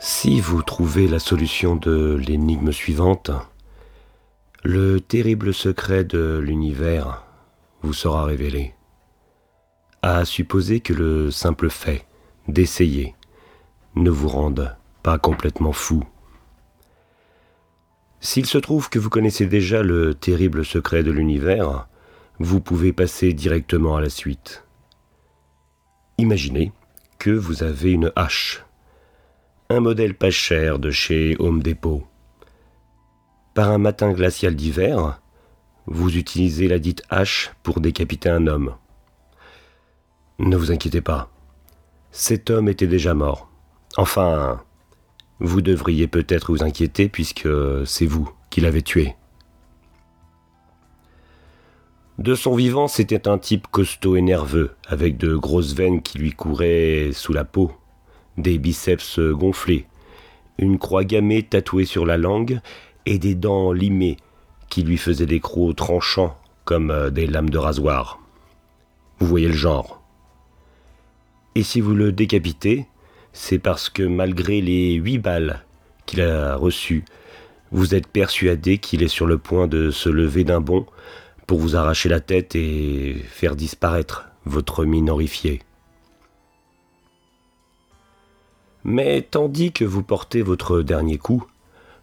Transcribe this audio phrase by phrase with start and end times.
[0.00, 3.30] Si vous trouvez la solution de l'énigme suivante,
[4.62, 7.24] le terrible secret de l'univers
[7.82, 8.72] vous sera révélé.
[10.00, 12.06] À supposer que le simple fait
[12.48, 13.14] d'essayer
[13.96, 16.02] ne vous rende pas complètement fou.
[18.20, 21.86] S'il se trouve que vous connaissez déjà le terrible secret de l'univers,
[22.38, 24.63] vous pouvez passer directement à la suite.
[26.16, 26.72] Imaginez
[27.18, 28.64] que vous avez une hache,
[29.68, 32.06] un modèle pas cher de chez Home Depot.
[33.54, 35.20] Par un matin glacial d'hiver,
[35.86, 38.76] vous utilisez la dite hache pour décapiter un homme.
[40.38, 41.30] Ne vous inquiétez pas,
[42.12, 43.50] cet homme était déjà mort.
[43.96, 44.62] Enfin,
[45.40, 47.48] vous devriez peut-être vous inquiéter puisque
[47.86, 49.16] c'est vous qui l'avez tué.
[52.18, 56.30] De son vivant, c'était un type costaud et nerveux, avec de grosses veines qui lui
[56.30, 57.72] couraient sous la peau,
[58.38, 59.86] des biceps gonflés,
[60.58, 62.60] une croix gammée tatouée sur la langue
[63.04, 64.16] et des dents limées
[64.70, 68.20] qui lui faisaient des crocs tranchants comme euh, des lames de rasoir.
[69.18, 70.00] Vous voyez le genre.
[71.54, 72.86] Et si vous le décapitez,
[73.32, 75.64] c'est parce que malgré les huit balles
[76.06, 77.04] qu'il a reçues,
[77.72, 80.86] vous êtes persuadé qu'il est sur le point de se lever d'un bond
[81.46, 85.60] pour vous arracher la tête et faire disparaître votre mine horrifiée.
[88.84, 91.44] Mais tandis que vous portez votre dernier coup,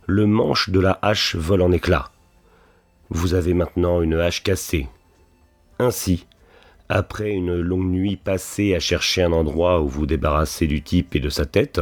[0.08, 2.11] le manche de la hache vole en éclats.
[3.09, 4.88] Vous avez maintenant une hache cassée.
[5.78, 6.26] Ainsi,
[6.89, 11.20] après une longue nuit passée à chercher un endroit où vous débarrasser du type et
[11.20, 11.81] de sa tête,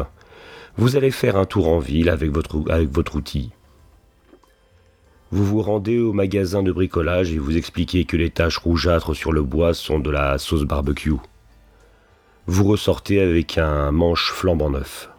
[0.78, 3.52] vous allez faire un tour en ville avec votre, avec votre outil.
[5.32, 9.32] Vous vous rendez au magasin de bricolage et vous expliquez que les taches rougeâtres sur
[9.32, 11.14] le bois sont de la sauce barbecue.
[12.48, 15.12] Vous ressortez avec un manche flambant neuf.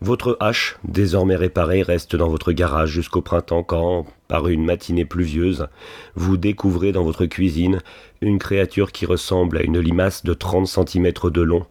[0.00, 5.66] Votre hache, désormais réparée, reste dans votre garage jusqu'au printemps quand, par une matinée pluvieuse,
[6.14, 7.80] vous découvrez dans votre cuisine
[8.20, 11.66] une créature qui ressemble à une limace de 30 cm de long,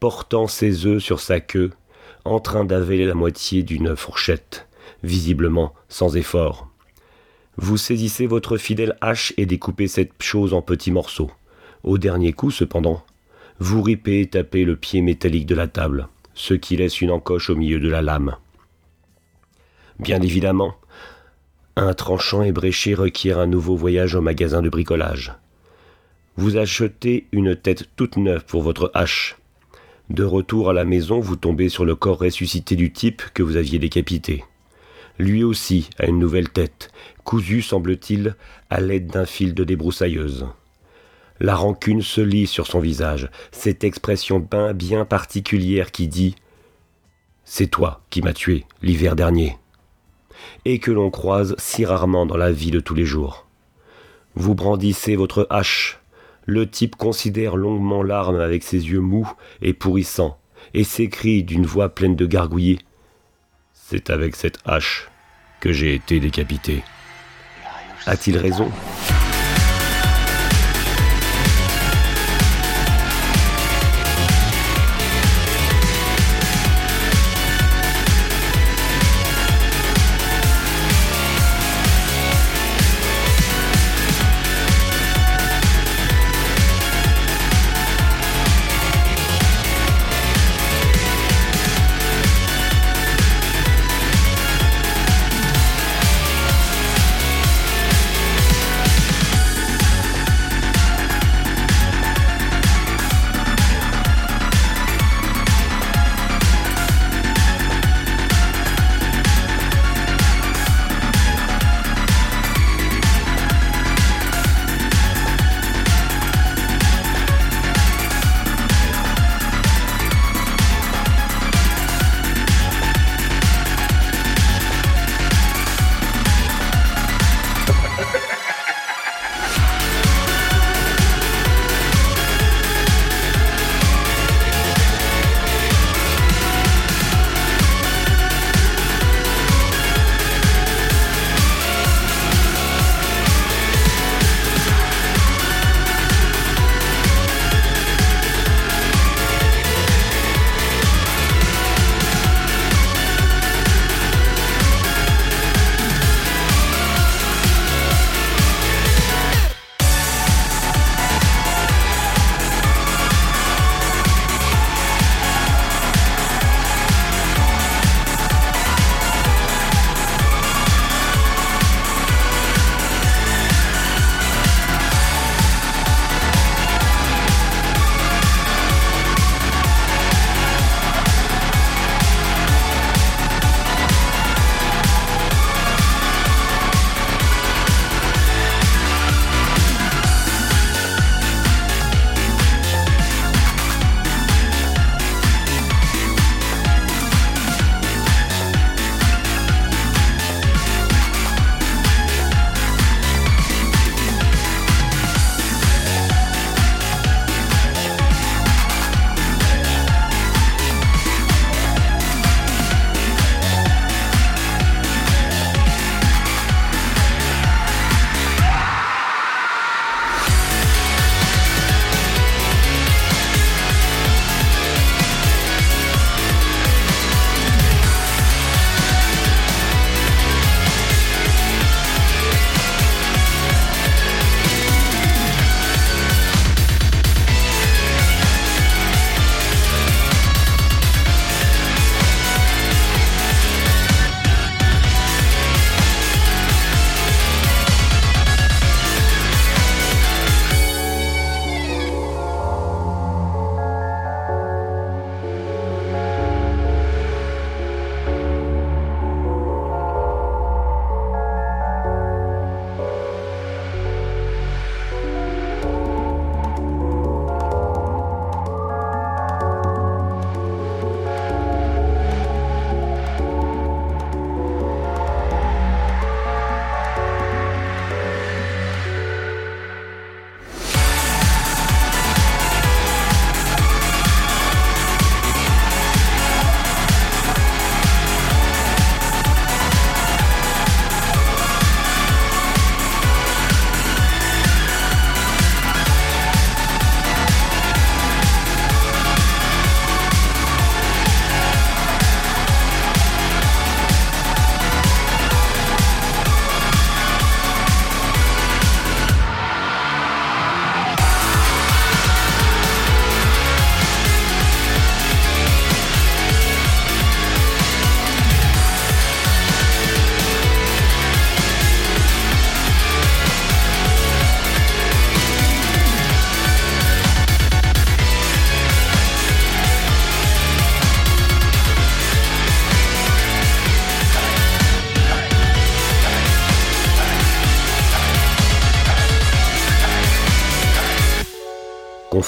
[0.00, 1.70] portant ses œufs sur sa queue,
[2.26, 4.67] en train d'avaler la moitié d'une fourchette
[5.02, 6.68] visiblement sans effort.
[7.56, 11.30] Vous saisissez votre fidèle hache et découpez cette chose en petits morceaux.
[11.82, 13.02] Au dernier coup, cependant,
[13.58, 17.50] vous ripez et tapez le pied métallique de la table, ce qui laisse une encoche
[17.50, 18.36] au milieu de la lame.
[19.98, 20.76] Bien évidemment,
[21.74, 25.34] un tranchant ébréché requiert un nouveau voyage au magasin de bricolage.
[26.36, 29.36] Vous achetez une tête toute neuve pour votre hache.
[30.10, 33.56] De retour à la maison, vous tombez sur le corps ressuscité du type que vous
[33.56, 34.44] aviez décapité.
[35.18, 36.92] Lui aussi a une nouvelle tête,
[37.24, 38.36] cousue, semble-t-il,
[38.70, 40.46] à l'aide d'un fil de débroussailleuse.
[41.40, 46.36] La rancune se lit sur son visage, cette expression bien, bien particulière qui dit
[47.44, 49.56] C'est toi qui m'as tué l'hiver dernier,
[50.64, 53.46] et que l'on croise si rarement dans la vie de tous les jours.
[54.36, 56.00] Vous brandissez votre hache.
[56.46, 59.30] Le type considère longuement l'arme avec ses yeux mous
[59.62, 60.38] et pourrissants,
[60.74, 62.78] et s'écrie d'une voix pleine de gargouillis
[63.90, 65.08] c'est avec cette hache
[65.60, 66.84] que j'ai été décapité.
[68.06, 68.70] A-t-il raison?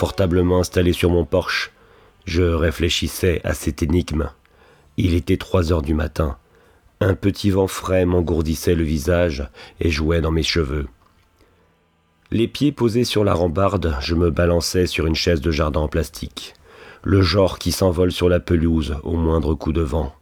[0.00, 1.72] Confortablement installé sur mon porche,
[2.24, 4.30] je réfléchissais à cette énigme.
[4.96, 6.38] Il était trois heures du matin.
[7.02, 9.46] Un petit vent frais m'engourdissait le visage
[9.78, 10.86] et jouait dans mes cheveux.
[12.30, 15.88] Les pieds posés sur la rambarde, je me balançais sur une chaise de jardin en
[15.88, 16.54] plastique,
[17.02, 20.14] le genre qui s'envole sur la pelouse au moindre coup de vent.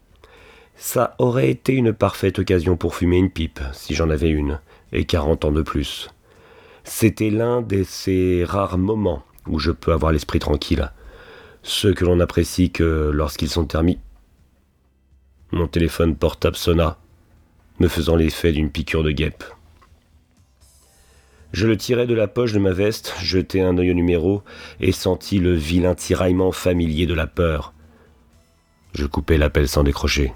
[0.75, 4.59] Ça aurait été une parfaite occasion pour fumer une pipe, si j'en avais une,
[4.93, 6.09] et quarante ans de plus.
[6.83, 10.91] C'était l'un de ces rares moments où je peux avoir l'esprit tranquille,
[11.63, 14.01] ceux que l'on apprécie que lorsqu'ils sont terminés.
[15.51, 16.99] Mon téléphone portable sonna,
[17.81, 19.45] me faisant l'effet d'une piqûre de guêpe.
[21.53, 24.43] Je le tirai de la poche de ma veste, jetai un œil au numéro
[24.81, 27.73] et sentis le vilain tiraillement familier de la peur.
[28.93, 30.33] Je coupai l'appel sans décrocher.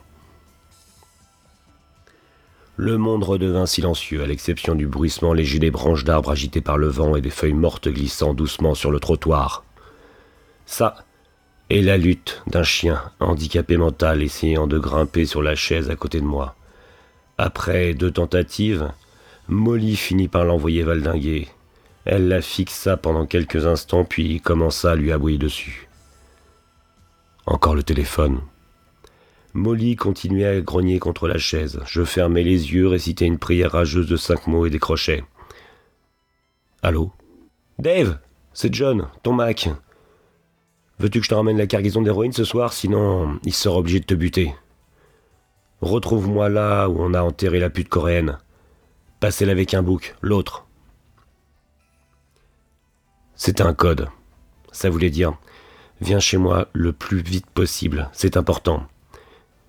[2.84, 6.88] Le monde redevint silencieux, à l'exception du bruissement léger des branches d'arbres agitées par le
[6.88, 9.62] vent et des feuilles mortes glissant doucement sur le trottoir.
[10.66, 10.96] Ça,
[11.70, 16.20] et la lutte d'un chien handicapé mental essayant de grimper sur la chaise à côté
[16.20, 16.56] de moi.
[17.38, 18.90] Après deux tentatives,
[19.46, 21.46] Molly finit par l'envoyer valdinguer.
[22.04, 25.88] Elle la fixa pendant quelques instants puis commença à lui aboyer dessus.
[27.46, 28.40] Encore le téléphone.
[29.54, 31.80] Molly continuait à grogner contre la chaise.
[31.86, 35.24] Je fermais les yeux, récitais une prière rageuse de cinq mots et décrochais.
[36.82, 37.12] Allô?
[37.78, 38.18] Dave
[38.54, 39.68] C'est John, ton Mac.
[40.98, 42.72] Veux-tu que je te ramène la cargaison d'héroïne ce soir?
[42.72, 44.54] Sinon, il sera obligé de te buter.
[45.80, 48.38] Retrouve-moi là où on a enterré la pute coréenne.
[49.20, 50.66] Passez-la avec un bouc, l'autre.
[53.34, 54.08] C'était un code.
[54.70, 55.36] Ça voulait dire
[56.00, 58.86] Viens chez moi le plus vite possible, c'est important.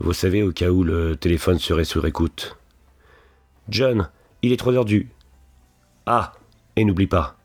[0.03, 2.57] Vous savez, au cas où le téléphone serait sur écoute.
[3.69, 4.09] John,
[4.41, 5.09] il est trois heures du.
[6.05, 6.33] Ah,
[6.75, 7.37] et n'oublie pas.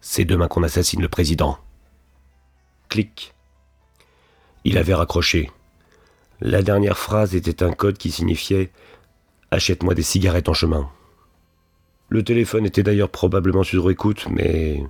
[0.00, 1.58] C'est demain qu'on assassine le président.
[2.88, 3.34] Clic.
[4.64, 5.52] Il avait raccroché.
[6.40, 8.72] La dernière phrase était un code qui signifiait
[9.52, 10.90] Achète-moi des cigarettes en chemin.
[12.08, 14.82] Le téléphone était d'ailleurs probablement sur écoute, mais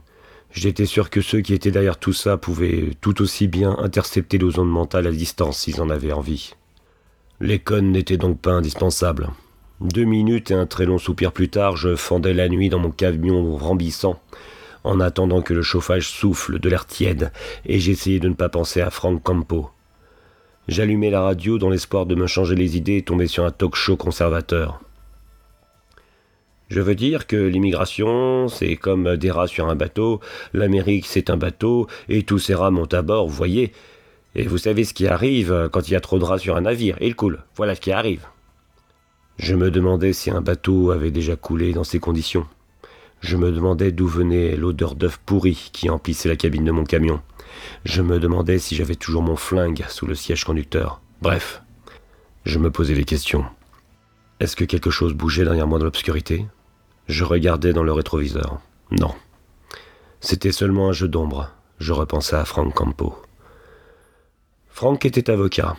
[0.51, 4.59] j'étais sûr que ceux qui étaient derrière tout ça pouvaient tout aussi bien intercepter les
[4.59, 6.55] ondes mentales à distance s'ils en avaient envie.
[7.41, 9.29] Les connes n'étaient donc pas indispensables.
[9.81, 12.91] Deux minutes et un très long soupir plus tard, je fendais la nuit dans mon
[12.91, 14.19] camion rambissant,
[14.85, 17.31] en attendant que le chauffage souffle de l'air tiède,
[17.67, 19.69] et j'essayais de ne pas penser à Frank Campo.
[20.69, 23.97] J'allumai la radio dans l'espoir de me changer les idées et tomber sur un talk-show
[23.97, 24.81] conservateur.
[26.69, 30.21] Je veux dire que l'immigration, c'est comme des rats sur un bateau,
[30.53, 33.73] l'Amérique c'est un bateau, et tous ces rats montent à bord, vous voyez.
[34.35, 36.63] Et vous savez ce qui arrive quand il y a trop de rats sur un
[36.63, 37.43] navire, il coule.
[37.55, 38.27] Voilà ce qui arrive.
[39.39, 42.47] Je me demandais si un bateau avait déjà coulé dans ces conditions.
[43.21, 47.21] Je me demandais d'où venait l'odeur d'œuf pourri qui emplissait la cabine de mon camion.
[47.85, 51.01] Je me demandais si j'avais toujours mon flingue sous le siège conducteur.
[51.23, 51.63] Bref,
[52.45, 53.45] je me posais des questions.
[54.41, 56.47] Est-ce que quelque chose bougeait derrière moi dans l'obscurité?
[57.09, 58.61] Je regardais dans le rétroviseur.
[58.91, 59.15] Non.
[60.21, 61.51] C'était seulement un jeu d'ombre.
[61.79, 63.15] Je repensais à Frank Campo.
[64.69, 65.77] Frank était avocat.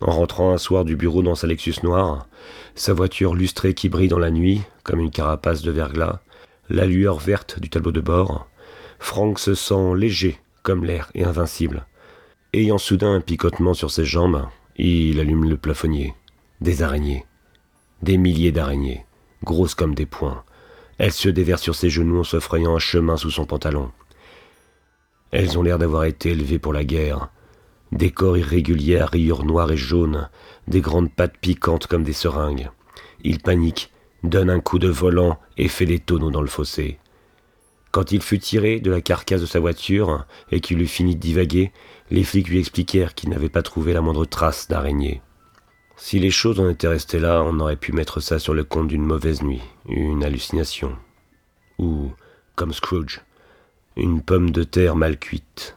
[0.00, 2.28] En rentrant un soir du bureau dans sa Lexus noire,
[2.76, 6.20] sa voiture lustrée qui brille dans la nuit, comme une carapace de verglas,
[6.70, 8.46] la lueur verte du tableau de bord,
[9.00, 11.86] Franck se sent léger comme l'air et invincible.
[12.52, 16.14] Ayant soudain un picotement sur ses jambes, il allume le plafonnier.
[16.60, 17.24] Des araignées.
[18.02, 19.04] Des milliers d'araignées,
[19.42, 20.44] grosses comme des poings.
[20.98, 23.90] Elles se déversent sur ses genoux en se frayant un chemin sous son pantalon.
[25.30, 27.28] Elles ont l'air d'avoir été élevées pour la guerre.
[27.92, 30.28] Des corps irréguliers à rayures noires et jaunes,
[30.66, 32.70] des grandes pattes piquantes comme des seringues.
[33.22, 33.92] Il panique
[34.24, 36.98] donne un coup de volant et fait des tonneaux dans le fossé.
[37.92, 41.20] Quand il fut tiré de la carcasse de sa voiture et qu'il eut fini de
[41.20, 41.72] divaguer,
[42.10, 45.22] les flics lui expliquèrent qu'il n'avait pas trouvé la moindre trace d'araignée.
[46.00, 48.86] Si les choses en étaient restées là, on aurait pu mettre ça sur le compte
[48.86, 50.96] d'une mauvaise nuit, une hallucination.
[51.80, 52.12] Ou,
[52.54, 53.20] comme Scrooge,
[53.96, 55.76] une pomme de terre mal cuite.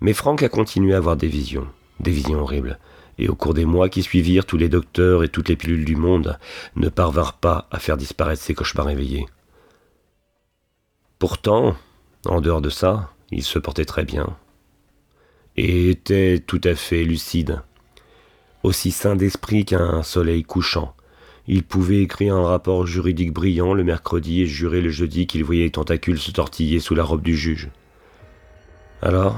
[0.00, 1.66] Mais Frank a continué à avoir des visions,
[1.98, 2.78] des visions horribles,
[3.16, 5.96] et au cours des mois qui suivirent, tous les docteurs et toutes les pilules du
[5.96, 6.38] monde
[6.76, 9.26] ne parvinrent pas à faire disparaître ces cauchemars éveillés.
[11.18, 11.74] Pourtant,
[12.26, 14.36] en dehors de ça, il se portait très bien,
[15.56, 17.62] et était tout à fait lucide,
[18.62, 20.94] aussi sain d'esprit qu'un soleil couchant.
[21.46, 25.64] Il pouvait écrire un rapport juridique brillant le mercredi et jurer le jeudi qu'il voyait
[25.64, 27.70] les tentacules se tortiller sous la robe du juge.
[29.00, 29.36] Alors,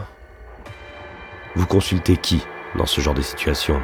[1.55, 2.43] vous consultez qui
[2.77, 3.81] dans ce genre de situation?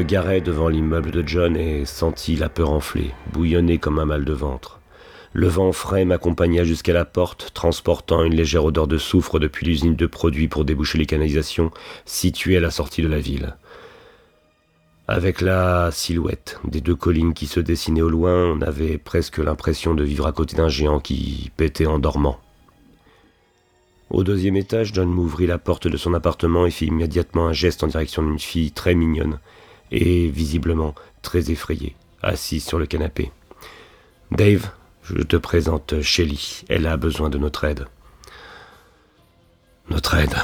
[0.00, 4.24] Me garai devant l'immeuble de John et sentis la peur enfler, bouillonner comme un mal
[4.24, 4.80] de ventre.
[5.34, 9.96] Le vent frais m'accompagna jusqu'à la porte, transportant une légère odeur de soufre depuis l'usine
[9.96, 11.70] de produits pour déboucher les canalisations
[12.06, 13.56] située à la sortie de la ville.
[15.06, 19.92] Avec la silhouette des deux collines qui se dessinaient au loin, on avait presque l'impression
[19.92, 22.40] de vivre à côté d'un géant qui pétait en dormant.
[24.08, 27.84] Au deuxième étage, John m'ouvrit la porte de son appartement et fit immédiatement un geste
[27.84, 29.38] en direction d'une fille très mignonne
[29.90, 33.30] et visiblement très effrayée, assise sur le canapé.
[34.30, 34.70] Dave,
[35.02, 36.62] je te présente Shelly.
[36.68, 37.86] Elle a besoin de notre aide.
[39.88, 40.36] Notre aide.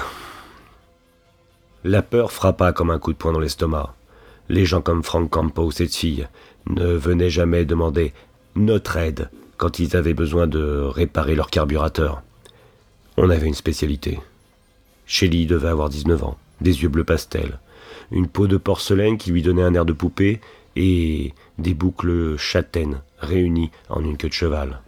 [1.85, 3.95] La peur frappa comme un coup de poing dans l'estomac.
[4.49, 6.27] Les gens comme Frank Campo, cette fille,
[6.69, 8.13] ne venaient jamais demander
[8.57, 12.23] notre aide quand ils avaient besoin de réparer leur carburateur.
[13.17, 14.19] On avait une spécialité.
[15.07, 17.61] Shelly devait avoir 19 ans, des yeux bleus pastel,
[18.11, 20.41] une peau de porcelaine qui lui donnait un air de poupée
[20.77, 24.81] et des boucles châtaines réunies en une queue de cheval.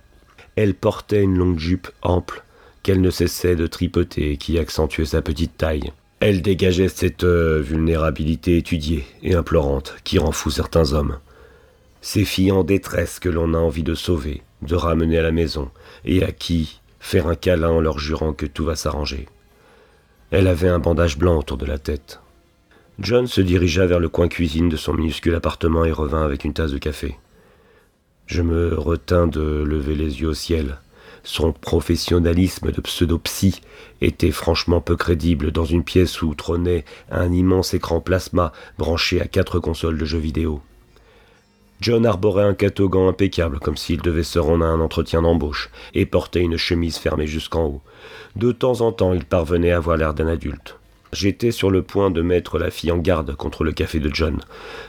[0.57, 2.45] Elle portait une longue jupe ample
[2.83, 5.93] qu'elle ne cessait de tripoter et qui accentuait sa petite taille.
[6.21, 11.19] Elle dégageait cette euh, vulnérabilité étudiée et implorante qui rend fou certains hommes.
[12.01, 15.71] Ces filles en détresse que l'on a envie de sauver, de ramener à la maison,
[16.05, 19.29] et à qui faire un câlin en leur jurant que tout va s'arranger.
[20.31, 22.21] Elle avait un bandage blanc autour de la tête.
[23.01, 26.53] John se dirigea vers le coin cuisine de son minuscule appartement et revint avec une
[26.53, 27.17] tasse de café.
[28.27, 30.79] Je me retins de lever les yeux au ciel.
[31.23, 33.61] Son professionnalisme de pseudo-psy
[34.01, 39.27] était franchement peu crédible dans une pièce où trônait un immense écran plasma branché à
[39.27, 40.61] quatre consoles de jeux vidéo.
[41.81, 46.07] John arborait un catogan impeccable, comme s'il devait se rendre à un entretien d'embauche, et
[46.07, 47.83] portait une chemise fermée jusqu'en haut.
[48.35, 50.78] De temps en temps, il parvenait à avoir l'air d'un adulte.
[51.13, 54.41] J'étais sur le point de mettre la fille en garde contre le café de John.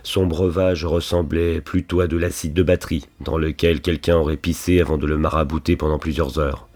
[0.04, 4.98] Son breuvage ressemblait plutôt à de l'acide de batterie, dans lequel quelqu'un aurait pissé avant
[4.98, 6.68] de le marabouter pendant plusieurs heures.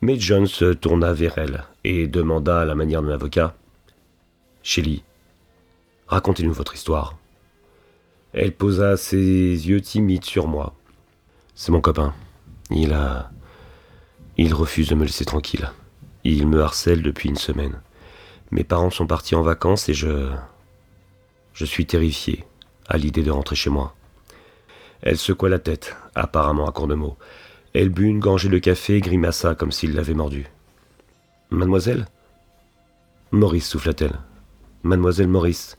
[0.00, 3.54] Mais John se tourna vers elle et demanda à la manière d'un avocat
[4.62, 5.04] Shelly,
[6.08, 7.16] racontez-nous votre histoire.
[8.32, 10.74] Elle posa ses yeux timides sur moi.
[11.54, 12.14] C'est mon copain.
[12.70, 13.30] Il a.
[14.36, 15.70] Il refuse de me laisser tranquille.
[16.24, 17.80] Il me harcèle depuis une semaine.
[18.50, 20.30] Mes parents sont partis en vacances et je...
[21.52, 22.44] Je suis terrifié
[22.86, 23.94] à l'idée de rentrer chez moi.
[25.00, 27.16] Elle secoua la tête, apparemment à court de mots.
[27.72, 30.46] Elle but une gorgée de café et grimaça comme s'il l'avait mordu.
[31.50, 32.06] Mademoiselle?
[33.30, 34.18] Maurice, souffla-t-elle.
[34.82, 35.78] Mademoiselle Maurice,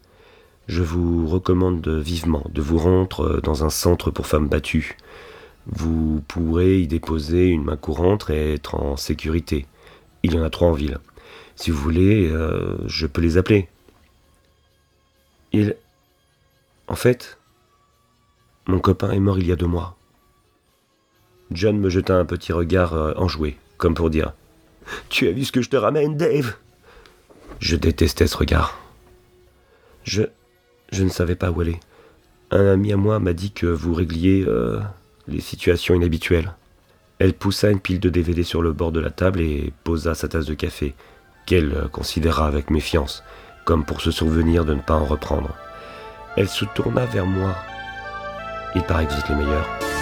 [0.67, 4.97] je vous recommande vivement de vous rendre dans un centre pour femmes battues.
[5.67, 9.67] Vous pourrez y déposer une main courante et être en sécurité.
[10.23, 10.97] Il y en a trois en ville.
[11.57, 13.67] Si vous voulez, euh, je peux les appeler.
[15.51, 15.75] Il...
[16.87, 17.37] En fait,
[18.67, 19.97] mon copain est mort il y a deux mois.
[21.51, 24.33] John me jeta un petit regard euh, enjoué, comme pour dire
[25.09, 26.55] Tu as vu ce que je te ramène, Dave?
[27.59, 28.79] Je détestais ce regard.
[30.03, 30.23] Je.
[30.91, 31.79] Je ne savais pas où aller.
[32.51, 34.79] Un ami à moi m'a dit que vous régliez euh,
[35.27, 36.53] les situations inhabituelles.
[37.19, 40.27] Elle poussa une pile de DVD sur le bord de la table et posa sa
[40.27, 40.93] tasse de café,
[41.47, 43.23] qu'elle considéra avec méfiance,
[43.65, 45.55] comme pour se souvenir de ne pas en reprendre.
[46.35, 47.55] Elle se tourna vers moi.
[48.75, 49.96] Il paraît que vous êtes les meilleurs.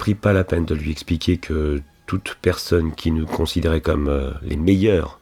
[0.00, 4.30] Pris pas la peine de lui expliquer que toute personne qui nous considérait comme euh,
[4.40, 5.20] les meilleurs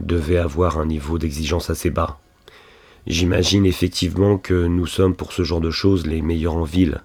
[0.00, 2.18] devait avoir un niveau d'exigence assez bas.
[3.06, 7.02] J'imagine effectivement que nous sommes pour ce genre de choses les meilleurs en ville.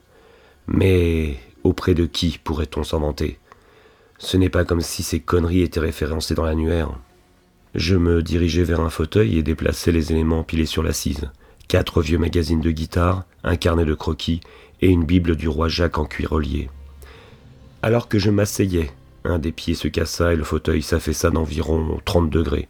[0.67, 1.35] Mais
[1.65, 3.37] auprès de qui pourrait-on s'en vanter
[4.17, 6.97] Ce n'est pas comme si ces conneries étaient référencées dans l'annuaire.
[7.75, 11.29] Je me dirigeais vers un fauteuil et déplaçais les éléments pilés sur l'assise.
[11.67, 14.39] Quatre vieux magazines de guitare, un carnet de croquis
[14.79, 16.69] et une Bible du roi Jacques en cuir relié.
[17.83, 18.93] Alors que je m'asseyais,
[19.25, 22.69] un des pieds se cassa et le fauteuil s'affaissa d'environ 30 degrés.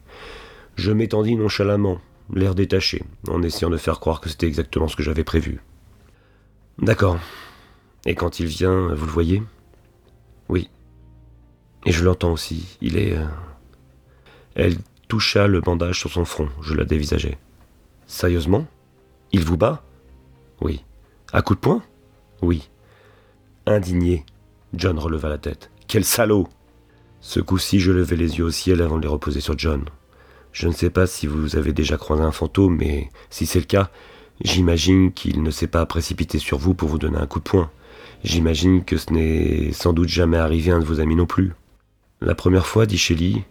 [0.76, 2.02] Je m'étendis nonchalamment,
[2.34, 5.62] l'air détaché, en essayant de faire croire que c'était exactement ce que j'avais prévu.
[6.80, 7.19] D'accord.
[8.08, 9.43] Et quand il vient, vous le voyez?
[10.49, 10.67] Oui.
[11.86, 12.80] Et je l'entends aussi.
[12.82, 13.15] Il est.
[13.15, 13.28] Euh,
[14.56, 16.49] Elle toucha le bandage sur son front.
[16.63, 17.38] Je la dévisageai.
[18.08, 18.65] Sérieusement?
[19.32, 19.84] Il vous bat?
[20.60, 20.84] Oui.
[21.32, 21.84] À coup de poing?
[22.41, 22.67] Oui.
[23.67, 24.26] Indigné,
[24.74, 25.70] John releva la tête.
[25.88, 26.48] Quel salaud
[27.22, 29.86] Ce coup-ci, je levai les yeux au ciel avant de les reposer sur John.
[30.52, 33.66] Je ne sais pas si vous avez déjà croisé un fantôme, mais si c'est le
[33.66, 33.90] cas,
[34.42, 37.72] j'imagine qu'il ne s'est pas précipité sur vous pour vous donner un coup de poing.
[38.24, 41.54] J'imagine que ce n'est sans doute jamais arrivé à un de vos amis non plus.
[42.22, 43.44] La première fois, dit Shelley,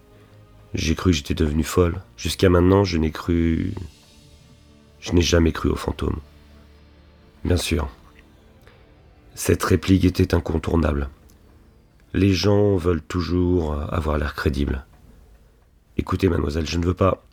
[0.73, 2.01] j'ai cru que j'étais devenue folle.
[2.17, 3.73] Jusqu'à maintenant, je n'ai cru.
[4.99, 6.19] Je n'ai jamais cru aux fantômes.
[7.45, 7.87] Bien sûr.
[9.35, 11.09] Cette réplique était incontournable.
[12.13, 14.85] Les gens veulent toujours avoir l'air crédible.
[15.97, 17.25] Écoutez, mademoiselle, je ne veux pas.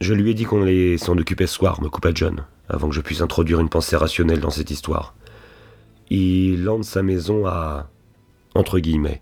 [0.00, 2.94] Je lui ai dit qu'on allait s'en occuper ce soir, me coupa John, avant que
[2.94, 5.14] je puisse introduire une pensée rationnelle dans cette histoire.
[6.10, 7.90] Il lance sa maison à.
[8.54, 9.20] entre guillemets,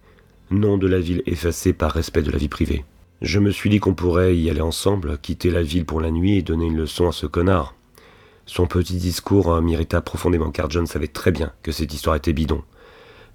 [0.51, 2.85] nom de la ville effacée par respect de la vie privée.
[3.23, 6.37] Je me suis dit qu'on pourrait y aller ensemble, quitter la ville pour la nuit
[6.37, 7.75] et donner une leçon à ce connard.
[8.49, 12.63] Son petit discours m'irrita profondément car John savait très bien que cette histoire était bidon.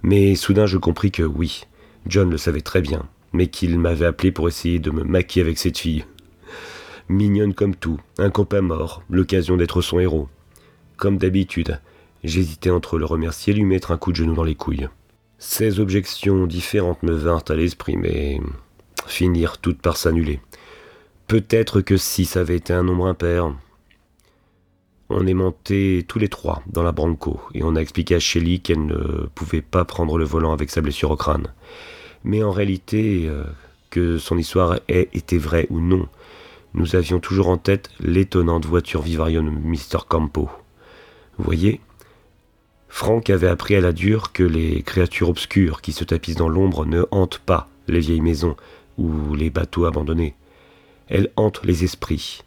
[0.01, 1.65] Mais soudain je compris que oui,
[2.07, 5.59] John le savait très bien, mais qu'il m'avait appelé pour essayer de me maquiller avec
[5.59, 6.03] cette fille.
[7.09, 10.29] Mignonne comme tout, un copain mort, l'occasion d'être son héros.
[10.97, 11.79] Comme d'habitude,
[12.23, 14.89] j'hésitais entre le remercier et lui mettre un coup de genou dans les couilles.
[15.37, 18.41] Ces objections différentes me vinrent à l'esprit, mais
[19.05, 20.39] finirent toutes par s'annuler.
[21.27, 23.53] Peut-être que si ça avait été un nombre impair.
[25.15, 28.57] On est montés tous les trois dans la Branco et on a expliqué à Shelley
[28.57, 31.53] qu'elle ne pouvait pas prendre le volant avec sa blessure au crâne
[32.23, 33.43] mais en réalité, euh,
[33.89, 36.07] que son histoire ait été vraie ou non,
[36.73, 39.99] nous avions toujours en tête l'étonnante voiture Vivarium Mr.
[40.07, 40.49] Campo.
[41.37, 41.79] Vous voyez
[42.87, 46.85] Franck avait appris à la dure que les créatures obscures qui se tapissent dans l'ombre
[46.85, 48.55] ne hantent pas les vieilles maisons
[48.99, 50.35] ou les bateaux abandonnés.
[51.07, 52.43] Elles hantent les esprits.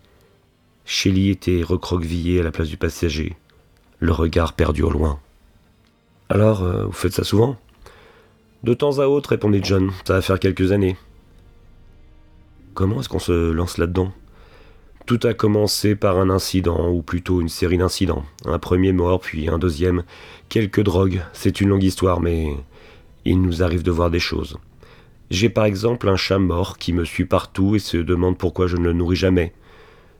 [0.87, 3.37] Shelley était recroquevillé à la place du passager,
[3.99, 5.18] le regard perdu au loin.
[6.29, 7.57] Alors, euh, vous faites ça souvent?
[8.62, 10.96] De temps à autre, répondit John, ça va faire quelques années.
[12.75, 14.12] Comment est-ce qu'on se lance là-dedans?
[15.07, 18.25] Tout a commencé par un incident, ou plutôt une série d'incidents.
[18.44, 20.05] Un premier mort, puis un deuxième,
[20.49, 22.57] quelques drogues, c'est une longue histoire, mais
[23.25, 24.57] il nous arrive de voir des choses.
[25.31, 28.77] J'ai par exemple un chat mort qui me suit partout et se demande pourquoi je
[28.77, 29.53] ne le nourris jamais.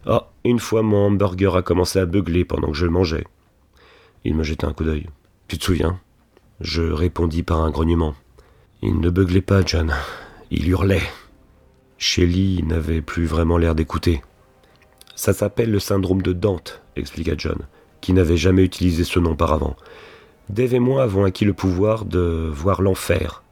[0.07, 3.25] Ah, une fois mon hamburger a commencé à beugler pendant que je le mangeais.
[4.25, 5.09] Il me jeta un coup d'œil.
[5.49, 5.99] Tu te souviens?
[6.61, 8.15] Je répondis par un grognement.
[8.83, 9.93] Il ne beuglait pas, John.
[10.51, 11.03] Il hurlait.
[11.99, 14.23] Shelley n'avait plus vraiment l'air d'écouter.
[15.17, 17.59] Ça s'appelle le syndrome de Dante, expliqua John,
[18.01, 19.77] qui n'avait jamais utilisé ce nom auparavant.
[20.51, 23.43] Dave et moi avons acquis le pouvoir de voir l'enfer.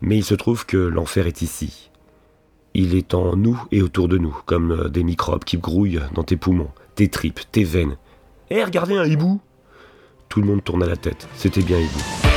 [0.00, 1.87] Mais il se trouve que l'enfer est ici.
[2.74, 6.36] Il est en nous et autour de nous, comme des microbes qui grouillent dans tes
[6.36, 7.96] poumons, tes tripes, tes veines.
[8.50, 9.40] Hé, regardez un hibou
[10.28, 11.28] Tout le monde tourna la tête.
[11.34, 12.27] C'était bien hibou.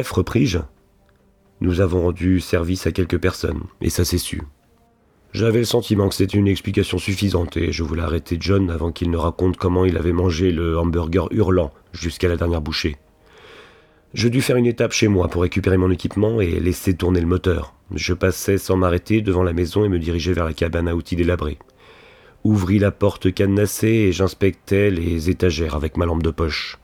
[0.00, 0.60] Bref, repris-je,
[1.60, 4.40] nous avons rendu service à quelques personnes, et ça s'est su.
[5.34, 9.10] J'avais le sentiment que c'était une explication suffisante, et je voulais arrêter John avant qu'il
[9.10, 12.96] ne raconte comment il avait mangé le hamburger hurlant jusqu'à la dernière bouchée.
[14.14, 17.26] Je dus faire une étape chez moi pour récupérer mon équipement et laisser tourner le
[17.26, 17.74] moteur.
[17.94, 21.16] Je passais sans m'arrêter devant la maison et me dirigeais vers la cabane à outils
[21.16, 21.58] délabrée.
[22.42, 26.78] Ouvris la porte cadenassée et j'inspectais les étagères avec ma lampe de poche.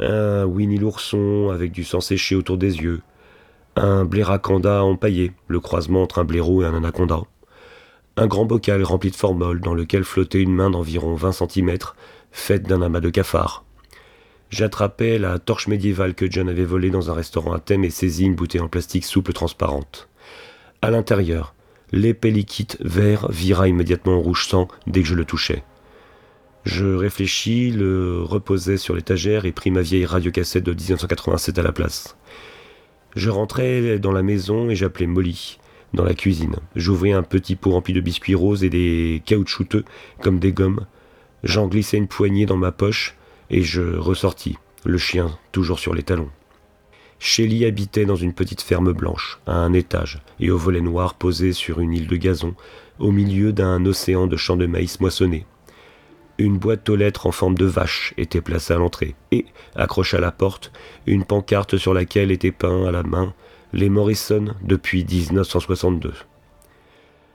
[0.00, 3.02] Un Winnie l'ourson avec du sang séché autour des yeux,
[3.74, 7.22] un bléracanda empaillé, le croisement entre un blaireau et un anaconda,
[8.16, 11.78] un grand bocal rempli de formol dans lequel flottait une main d'environ 20 cm,
[12.30, 13.64] faite d'un amas de cafards.
[14.50, 18.24] J'attrapais la torche médiévale que John avait volée dans un restaurant à thème et saisis
[18.24, 20.08] une bouteille en plastique souple transparente.
[20.80, 21.54] À l'intérieur,
[21.92, 25.64] l'épais liquide vert vira immédiatement en rouge sang dès que je le touchais.
[26.64, 31.72] Je réfléchis, le reposai sur l'étagère et pris ma vieille radiocassette de 1987 à la
[31.72, 32.16] place.
[33.16, 35.58] Je rentrais dans la maison et j'appelais Molly,
[35.94, 36.56] dans la cuisine.
[36.76, 39.84] J'ouvrais un petit pot rempli de biscuits roses et des caoutchouteux,
[40.22, 40.86] comme des gommes.
[41.42, 43.16] J'en glissais une poignée dans ma poche
[43.50, 46.30] et je ressortis, le chien toujours sur les talons.
[47.18, 51.52] Shelly habitait dans une petite ferme blanche, à un étage, et au volet noir posé
[51.52, 52.54] sur une île de gazon,
[52.98, 55.44] au milieu d'un océan de champs de maïs moissonnés.
[56.38, 60.20] Une boîte aux lettres en forme de vache était placée à l'entrée, et, accrochée à
[60.20, 60.70] la porte,
[61.06, 63.34] une pancarte sur laquelle était peint à la main
[63.72, 66.14] les Morrison depuis 1962.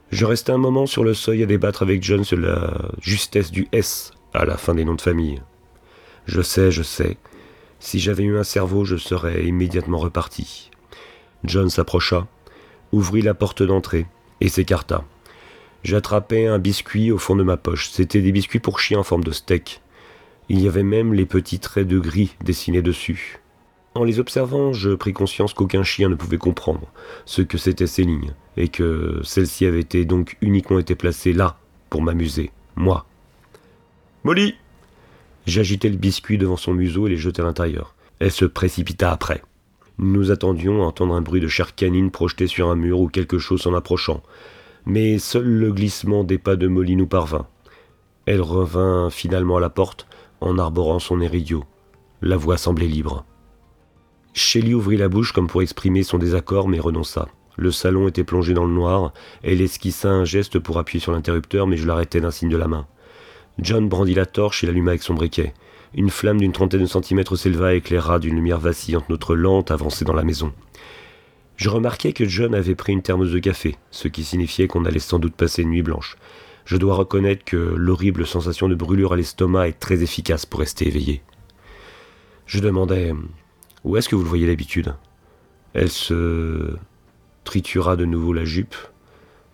[0.09, 3.67] Je restai un moment sur le seuil à débattre avec John sur la justesse du
[3.73, 5.41] S à la fin des noms de famille.
[6.25, 7.17] Je sais, je sais.
[7.79, 10.71] Si j'avais eu un cerveau, je serais immédiatement reparti.
[11.43, 12.27] John s'approcha,
[12.93, 14.07] ouvrit la porte d'entrée
[14.39, 15.03] et s'écarta.
[15.83, 17.89] J'attrapais un biscuit au fond de ma poche.
[17.89, 19.81] C'était des biscuits pour chiens en forme de steak.
[20.47, 23.39] Il y avait même les petits traits de gris dessinés dessus.
[23.93, 26.87] En les observant, je pris conscience qu'aucun chien ne pouvait comprendre
[27.25, 31.57] ce que c'étaient ces lignes, et que celles-ci avaient été donc uniquement été placées là
[31.89, 33.05] pour m'amuser, moi.
[34.23, 34.55] Molly
[35.45, 37.93] J'agitai le biscuit devant son museau et les jetai à l'intérieur.
[38.19, 39.43] Elle se précipita après.
[39.97, 43.37] Nous attendions à entendre un bruit de chair canine projeté sur un mur ou quelque
[43.37, 44.23] chose s'en approchant
[44.85, 47.47] mais seul le glissement des pas de Molly nous parvint.
[48.25, 50.07] Elle revint finalement à la porte
[50.41, 51.63] en arborant son éridio.
[52.21, 53.25] La voix semblait libre.
[54.33, 57.27] Shelley ouvrit la bouche comme pour exprimer son désaccord, mais renonça.
[57.55, 59.13] Le salon était plongé dans le noir.
[59.43, 62.67] Elle esquissa un geste pour appuyer sur l'interrupteur, mais je l'arrêtai d'un signe de la
[62.67, 62.87] main.
[63.59, 65.53] John brandit la torche et l'alluma avec son briquet.
[65.93, 70.05] Une flamme d'une trentaine de centimètres s'éleva et éclaira d'une lumière vacillante notre lente avancée
[70.05, 70.51] dans la maison.
[71.55, 74.99] Je remarquai que John avait pris une thermos de café, ce qui signifiait qu'on allait
[74.99, 76.17] sans doute passer une nuit blanche.
[76.65, 80.87] Je dois reconnaître que l'horrible sensation de brûlure à l'estomac est très efficace pour rester
[80.87, 81.21] éveillé.
[82.45, 83.13] Je demandai
[83.83, 84.95] Où est-ce que vous le voyez d'habitude?
[85.73, 86.75] Elle se
[87.43, 88.75] tritura de nouveau la jupe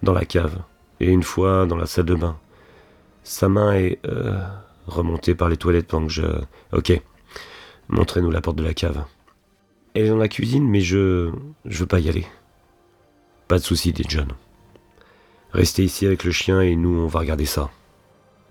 [0.03, 0.61] dans la cave,
[0.99, 2.37] et une fois dans la salle de bain.
[3.23, 4.39] Sa main est euh,
[4.87, 6.23] remontée par les toilettes pendant que je.
[6.71, 7.01] Ok.
[7.89, 9.03] Montrez-nous la porte de la cave.
[9.93, 11.31] Elle est dans la cuisine, mais je.
[11.65, 12.25] je veux pas y aller.
[13.47, 14.27] Pas de souci, dit John.
[15.51, 17.71] Restez ici avec le chien et nous, on va regarder ça.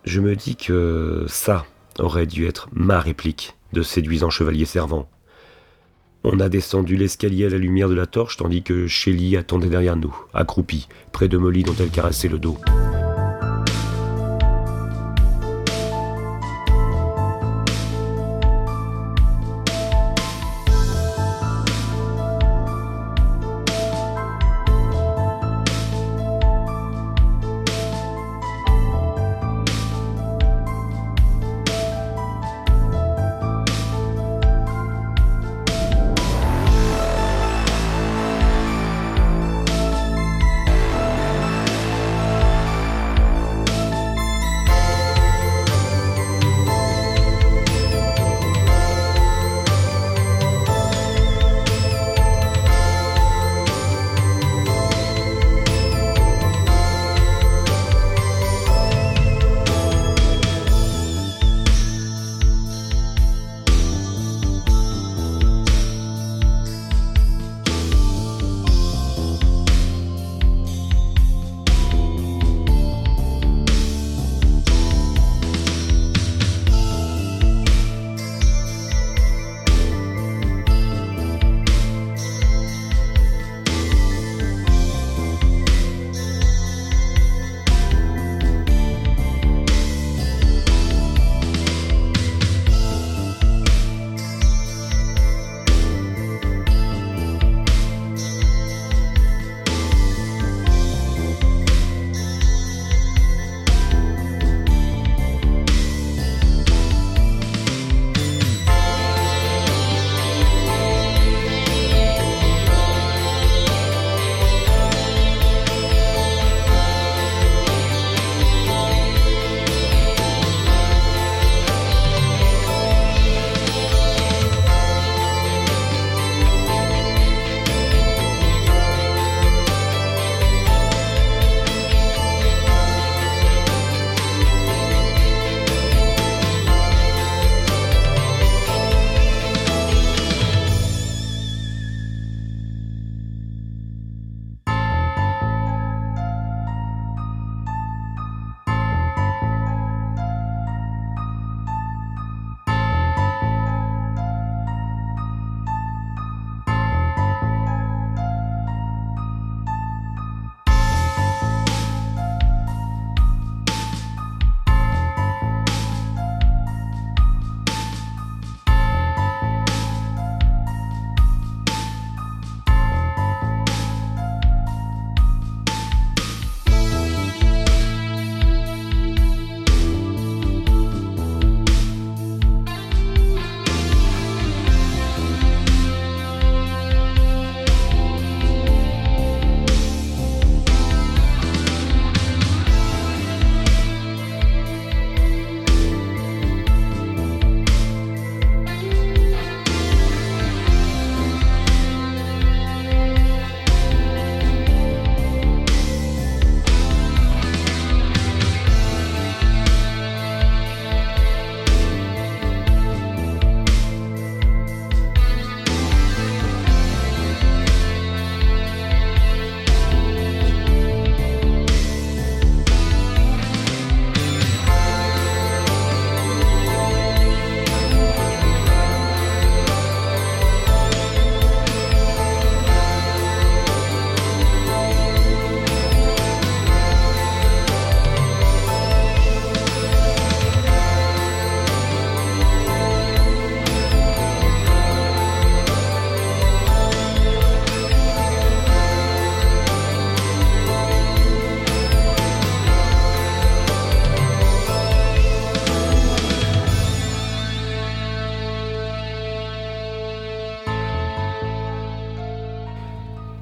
[0.04, 1.64] Je me dis que ça
[1.98, 5.08] aurait dû être ma réplique de séduisant chevalier servant.
[6.24, 9.96] On a descendu l'escalier à la lumière de la torche tandis que Shelly attendait derrière
[9.96, 12.58] nous, accroupie, près de Molly dont elle caressait le dos.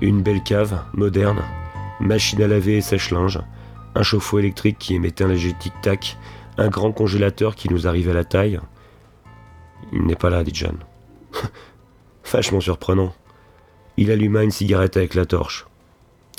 [0.06, 1.42] Une belle cave, moderne,
[1.98, 3.40] machine à laver et sèche-linge,
[3.96, 6.16] un chauffe-eau électrique qui émettait un léger tic-tac,
[6.58, 8.60] un grand congélateur qui nous arrivait à la taille.
[9.92, 10.78] Il n'est pas là, dit John.
[12.32, 13.16] Vachement surprenant.
[13.96, 15.66] Il alluma une cigarette avec la torche.